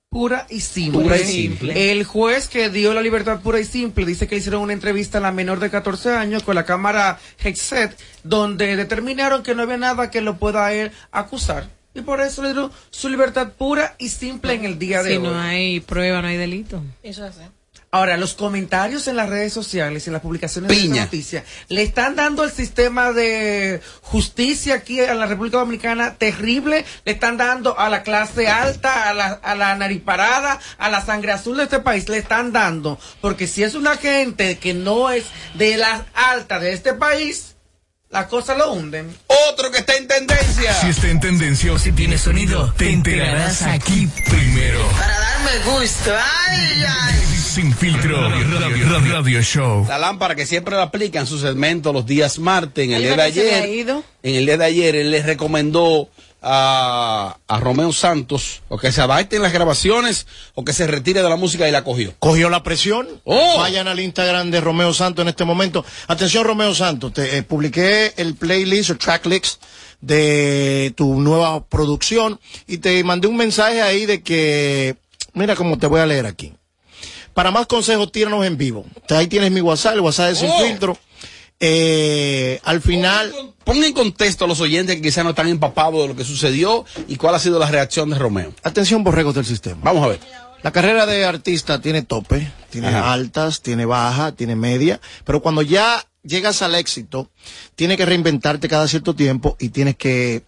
[0.09, 1.03] Pura y simple.
[1.03, 1.93] Pura y simple.
[1.93, 5.21] El juez que dio la libertad pura y simple dice que hicieron una entrevista a
[5.21, 10.11] la menor de 14 años con la cámara Hexet, donde determinaron que no había nada
[10.11, 11.69] que lo pueda él acusar.
[11.95, 15.17] Y por eso le dieron su libertad pura y simple en el día de Si
[15.17, 15.23] hoy.
[15.23, 16.83] no hay prueba, no hay delito.
[17.03, 17.35] Eso es.
[17.97, 20.97] Ahora, los comentarios en las redes sociales y en las publicaciones de Piña.
[20.97, 26.85] esta noticia le están dando el sistema de justicia aquí en la República Dominicana terrible,
[27.07, 31.33] le están dando a la clase alta, a la, a la nariparada, a la sangre
[31.33, 35.25] azul de este país, le están dando, porque si es una gente que no es
[35.55, 37.57] de la alta de este país,
[38.11, 39.17] las cosas lo hunden.
[39.51, 40.75] Otro que está en tendencia.
[40.83, 44.87] Si está en tendencia o si tiene sonido, te enterarás aquí primero.
[44.99, 46.15] Para darme gusto.
[46.15, 47.36] Ay, ay.
[47.57, 49.87] Sin filtro, radio, radio, radio show.
[49.89, 53.17] La lámpara que siempre la aplica en su segmento los días martes, en el día
[53.17, 53.69] de ayer.
[53.71, 54.05] ido.
[54.23, 56.11] En el día de ayer él le recomendó
[56.43, 61.23] a, a Romeo Santos o que se adapte en las grabaciones o que se retire
[61.23, 62.13] de la música y la cogió.
[62.19, 63.09] Cogió la presión.
[63.25, 63.57] Oh.
[63.57, 65.83] Vayan al Instagram de Romeo Santos en este momento.
[66.09, 67.15] Atención, Romeo Santos.
[67.15, 69.63] Te eh, publiqué el playlist o tracklist
[70.03, 74.97] de tu nueva producción y te mandé un mensaje ahí de que,
[75.33, 76.53] mira cómo te voy a leer aquí.
[77.37, 78.87] Para más consejos, tíranos en vivo.
[79.11, 80.59] Ahí tienes mi WhatsApp, el WhatsApp de Sin Oh.
[80.65, 80.99] Filtro.
[81.61, 83.31] Eh, al final,
[83.63, 86.85] Pon en contexto a los oyentes que quizás no están empapados de lo que sucedió
[87.09, 88.55] y cuál ha sido la reacción de Romeo.
[88.63, 89.79] atención, borregos del sistema.
[89.83, 90.21] Vamos a ver.
[90.63, 93.13] La carrera de artista tiene tope, tiene Ajá.
[93.13, 97.31] altas, tiene baja, tiene media, pero cuando ya llegas al éxito,
[97.75, 100.43] tienes que reinventarte cada cierto tiempo y tienes que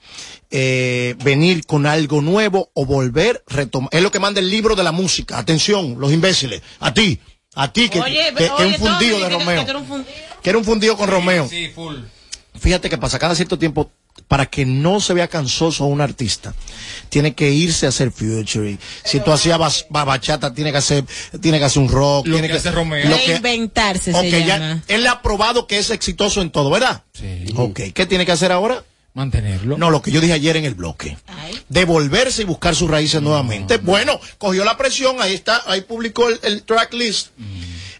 [0.51, 3.91] eh, venir con algo nuevo o volver, retomar.
[3.93, 5.39] Es lo que manda el libro de la música.
[5.39, 7.19] Atención, los imbéciles, a ti,
[7.55, 9.79] a ti que, Oye, que- que oye, es un fundido Tommy, de Romeo, que era
[9.79, 10.15] un fundido.
[10.43, 11.49] que era un fundido con Romeo.
[11.49, 11.97] Sí, full.
[12.59, 13.91] Fíjate que pasa cada cierto tiempo,
[14.29, 16.55] para que no se vea cansoso un artista,
[17.09, 18.79] tiene que irse a hacer future.
[19.05, 19.59] Si tú hacías
[19.89, 21.05] bachata, tiene que hacer,
[21.41, 22.27] tiene que hacer un rock.
[22.27, 23.09] Lo tiene que hace Romeo.
[23.09, 24.83] lo que- Reinventarse Ok, se ya, llama.
[24.87, 27.03] él le ha probado que es exitoso en todo, ¿verdad?
[27.15, 27.47] Sí.
[27.57, 28.85] Ok, ¿qué tiene que hacer ahora?
[29.15, 29.79] Mantenerlo.
[29.79, 31.17] No, lo que yo dije ayer en el bloque.
[31.69, 33.79] Devolverse y buscar sus raíces nuevamente.
[33.79, 37.29] Bueno, cogió la presión, ahí está, ahí publicó el, el tracklist.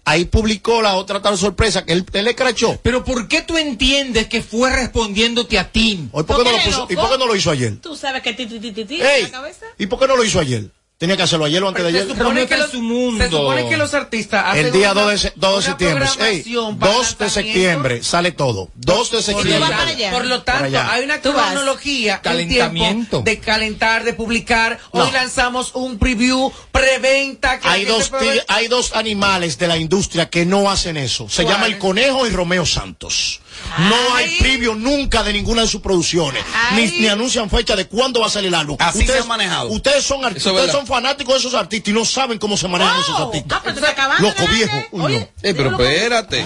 [0.09, 2.79] Ahí publicó la otra tal sorpresa que él, él le crachó.
[2.83, 6.09] Pero ¿por qué tú entiendes que fue respondiéndote a ti?
[6.13, 7.77] Hoy, ¿por qué no lo ¿Por qué, puso- ¿Y por qué no lo hizo ayer?
[7.81, 9.67] Tú sabes que ti, ti, ti, ti, en la cabeza.
[9.77, 10.71] ¿Y por qué no lo hizo ayer?
[10.99, 12.09] Tenía que hacerlo ayer o antes de Se ayer.
[12.09, 13.23] supone, Romeo que los, su mundo.
[13.25, 16.05] se supone que los artistas hacen El día una- 2 de, se- 2 de septiembre.
[16.07, 18.69] Ey, programación para 2 de septiembre sale todo.
[18.75, 19.71] 2 de Por septiembre.
[19.77, 20.11] para allá?
[20.11, 23.23] por lo tanto, hay una cronología, Calentamiento.
[23.23, 24.81] de calentar, de publicar.
[24.91, 25.13] Hoy No.
[25.13, 27.61] lanzamos un preview, preventa.
[27.61, 28.11] que Hay dos,
[28.49, 31.29] hay dos animales de la industria que no hacen eso.
[31.29, 31.53] Se ¿Cuáles?
[31.53, 33.41] llama el conejo y Romeo Santos.
[33.79, 34.39] No hay Ay.
[34.41, 36.43] preview nunca de ninguna de sus producciones.
[36.75, 38.77] Ni, ni anuncian fecha de cuándo va a salir el álbum.
[38.81, 39.69] Así se ha manejado.
[39.69, 43.21] Ustedes son, ustedes son fanáticos de esos artistas y no saben cómo se manejan esos
[43.21, 43.59] artistas.
[43.59, 44.29] ah, pero.
[44.29, 44.77] Loco viejo.
[44.93, 45.49] Uy, Oye, no.
[45.49, 46.45] Eh, pero espérate.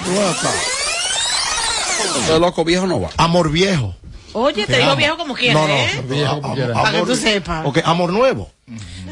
[2.39, 3.11] Loco viejo no va.
[3.17, 3.95] Amor viejo.
[4.35, 5.75] Oye, te digo viejo como quieras, No, no.
[5.75, 6.27] ¿eh?
[6.27, 7.67] Am- Para que tú sepas.
[7.67, 8.51] Ok, amor nuevo.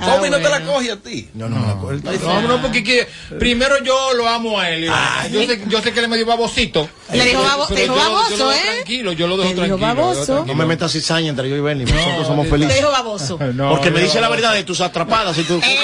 [0.00, 1.28] Ah, Tommy no te la coge a ti.
[1.34, 2.18] No, no, me la coge.
[2.24, 3.06] No, no, porque que-
[3.38, 4.90] primero yo lo amo a él.
[5.30, 6.88] yo, sé, yo sé que le me dio babosito.
[7.12, 8.60] Le dijo babo- Pero te dijo yo- yo lo baboso, ¿eh?
[8.76, 10.02] Tranquilo, yo lo dejo Te dijo tranquilo.
[10.06, 10.44] baboso.
[10.46, 11.84] No me metas cizaña entre yo y Benny.
[11.84, 12.76] Nosotros somos Te felices.
[12.76, 13.38] dijo baboso.
[13.54, 15.36] No, Porque me dice la verdad de tus atrapadas.
[15.36, 15.78] Y tú, Eh,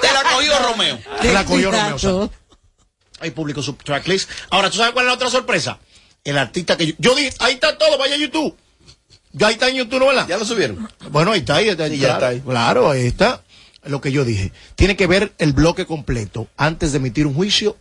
[0.00, 0.98] Te la cogió Romeo.
[1.20, 2.30] Te la cogió Romeo.
[3.20, 4.30] Hay público su tracklist.
[4.48, 5.78] Ahora, ¿tú sabes cuál es la otra sorpresa?
[6.24, 8.54] El artista que yo, yo dije, ahí está todo, vaya a YouTube.
[9.32, 10.26] Ya ahí está en YouTube, ¿no verdad?
[10.28, 10.88] Ya lo subieron.
[11.10, 11.88] Bueno, ahí está, ahí está.
[11.88, 12.40] Sí, ya claro, está ahí.
[12.40, 13.42] Claro, ahí está.
[13.84, 14.52] Lo que yo dije.
[14.74, 17.76] Tiene que ver el bloque completo antes de emitir un juicio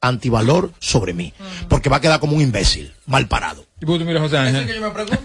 [0.00, 1.32] antivalor sobre mí.
[1.68, 3.66] Porque va a quedar como un imbécil, mal parado.
[3.80, 4.66] ¿Y vos, mira, José Ángel?
[4.66, 5.20] que yo me pregunto.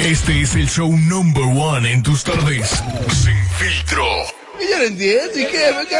[0.00, 2.68] Este es el show number one en tus tardes.
[3.12, 4.04] Sin filtro.
[4.60, 5.32] Y yo no entiendo.
[5.38, 5.74] ¿Y qué?
[5.88, 5.96] ¿Qué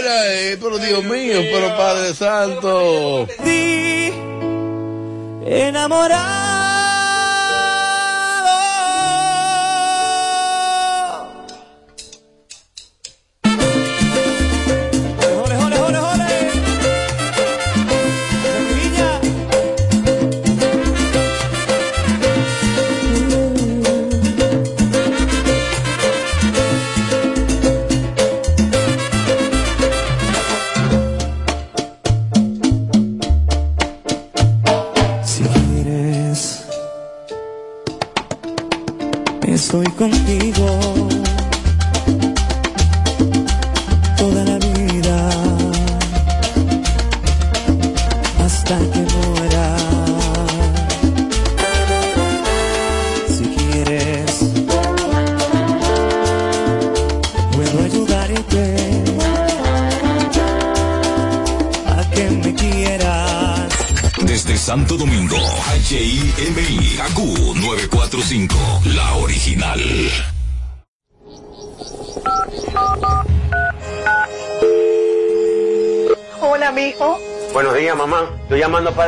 [0.00, 0.34] era?
[0.34, 0.58] eh?
[0.60, 3.26] Pero Dios mío, pero Padre Santo.
[5.46, 6.61] enamorado.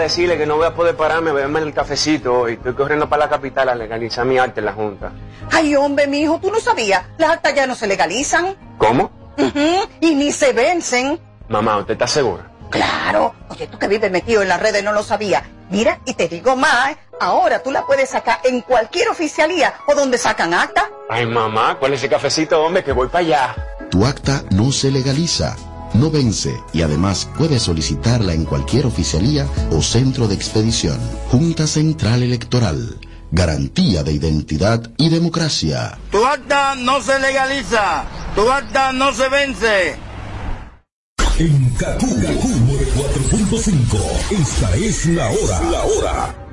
[0.05, 2.55] Decirle que no voy a poder pararme a beberme el cafecito hoy.
[2.55, 5.13] Estoy corriendo para la capital a legalizar mi arte en la Junta.
[5.51, 7.03] Ay, hombre, mijo, tú no sabías.
[7.19, 8.57] Las actas ya no se legalizan.
[8.79, 9.11] ¿Cómo?
[10.01, 11.19] Y ni se vencen.
[11.49, 12.51] Mamá, ¿usted está segura?
[12.71, 13.35] Claro.
[13.49, 15.43] Oye, tú que vives metido en las redes no lo sabías.
[15.71, 20.19] Mira, y te digo más, ahora tú la puedes sacar en cualquier oficialía o donde
[20.19, 20.89] sacan acta.
[21.09, 22.85] Ay, mamá, ¿cuál es ese cafecito, hombre?
[22.85, 23.55] Que voy para allá.
[23.91, 25.57] Tu acta no se legaliza,
[25.95, 30.99] no vence y además puedes solicitarla en cualquier oficialía o centro de expedición.
[31.31, 32.99] Junta Central Electoral.
[33.31, 35.99] Garantía de identidad y democracia.
[36.11, 39.97] Tu acta no se legaliza, tu acta no se vence.
[41.39, 43.99] En Kaku 4.5,
[44.31, 45.61] esta es la hora.
[45.71, 46.44] La hora.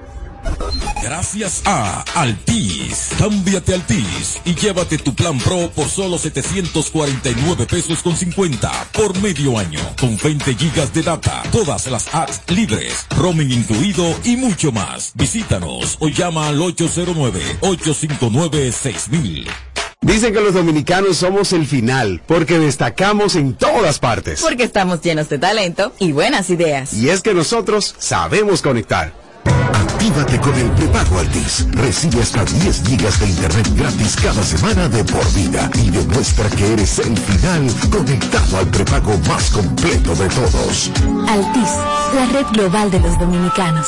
[1.02, 3.10] Gracias a Altis.
[3.18, 9.58] Cámbiate Altis y llévate tu plan Pro por solo 749 pesos con 50 por medio
[9.58, 9.82] año.
[10.00, 15.12] Con 20 gigas de data, todas las apps libres, roaming incluido y mucho más.
[15.16, 19.48] Visítanos o llama al 809-859-6000.
[20.04, 24.42] Dicen que los dominicanos somos el final, porque destacamos en todas partes.
[24.42, 26.96] Porque estamos llenos de talento y buenas ideas.
[26.96, 29.21] Y es que nosotros sabemos conectar.
[30.02, 31.68] Actívate con el prepago Altis.
[31.74, 36.74] Recibe hasta 10 gigas de internet gratis cada semana de por vida y demuestra que
[36.74, 40.92] eres el final conectado al prepago más completo de todos.
[41.28, 41.70] Altis,
[42.16, 43.88] la red global de los dominicanos.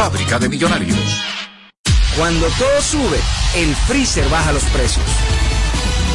[0.00, 0.96] fábrica de millonarios.
[2.16, 3.18] Cuando todo sube,
[3.54, 5.04] el freezer baja los precios.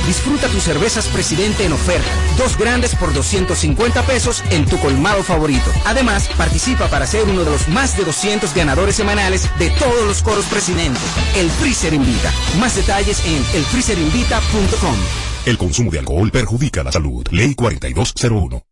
[0.08, 2.10] Disfruta tus cervezas Presidente en oferta.
[2.36, 5.72] Dos grandes por 250 pesos en tu colmado favorito.
[5.86, 10.24] Además, participa para ser uno de los más de 200 ganadores semanales de todos los
[10.24, 11.00] coros Presidente.
[11.36, 12.34] El Freezer Invita.
[12.60, 14.96] Más detalles en elfreezerinvita.com.
[15.46, 17.28] El consumo de alcohol perjudica la salud.
[17.30, 18.64] Ley 4201.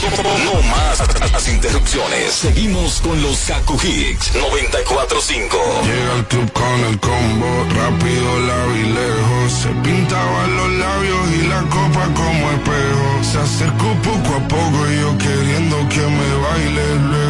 [0.00, 0.98] No más
[1.30, 2.32] las interrupciones.
[2.32, 5.58] Seguimos con los Kaku Hicks 945.
[5.84, 9.52] Llega al club con el combo, rápido, y lejos.
[9.52, 13.24] Se pintaban los labios y la copa como espejo.
[13.30, 16.94] Se acercó poco a poco y yo queriendo que me baile.
[17.10, 17.29] Luego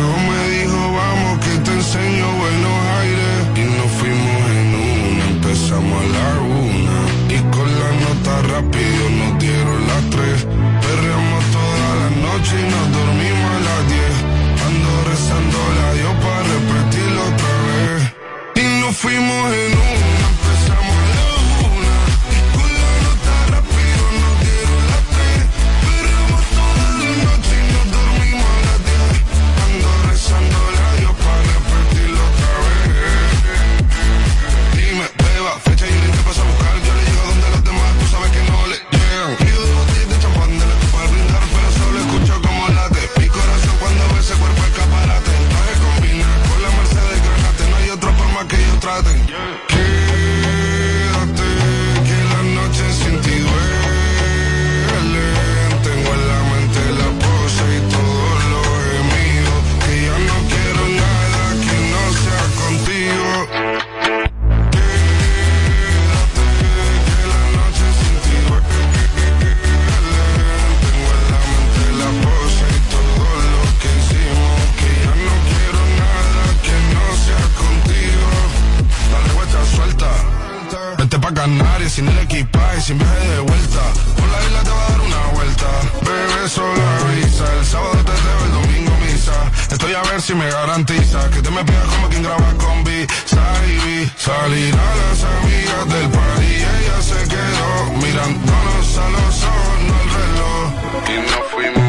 [82.91, 83.82] sin viaje de vuelta.
[84.18, 85.68] Por la isla te va a dar una vuelta.
[86.07, 87.47] Bebé, solo avisa.
[87.59, 89.38] El sábado te debo, el domingo misa.
[89.70, 93.07] Estoy a ver si me garantiza que te me pegas como quien graba con B.
[93.26, 97.70] Salí, salir a las amigas del par ella se quedó
[98.03, 100.66] mirándonos a los ojos, no al reloj.
[101.12, 101.79] Y no fuimos.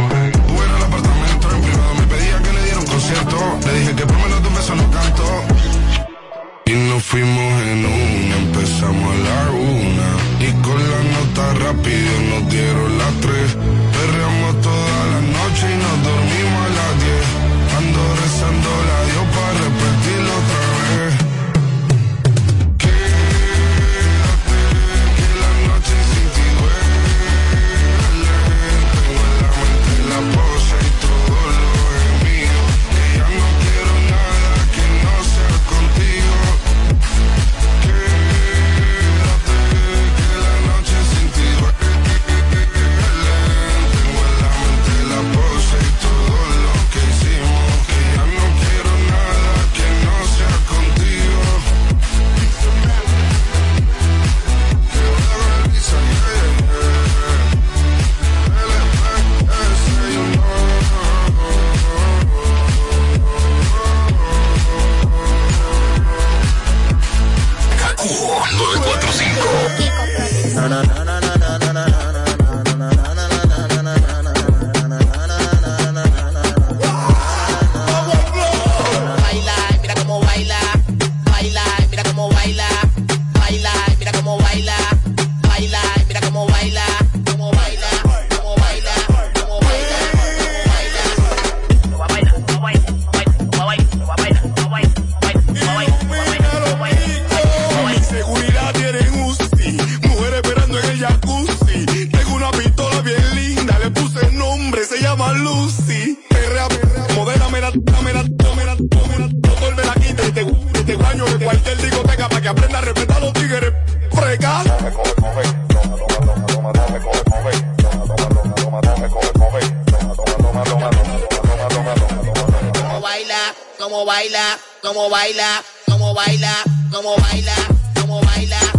[123.12, 127.56] baila, como baila, como baila, como baila, como baila,
[128.00, 128.71] como baila.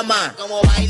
[0.00, 0.34] llama.
[0.36, 0.89] Como baila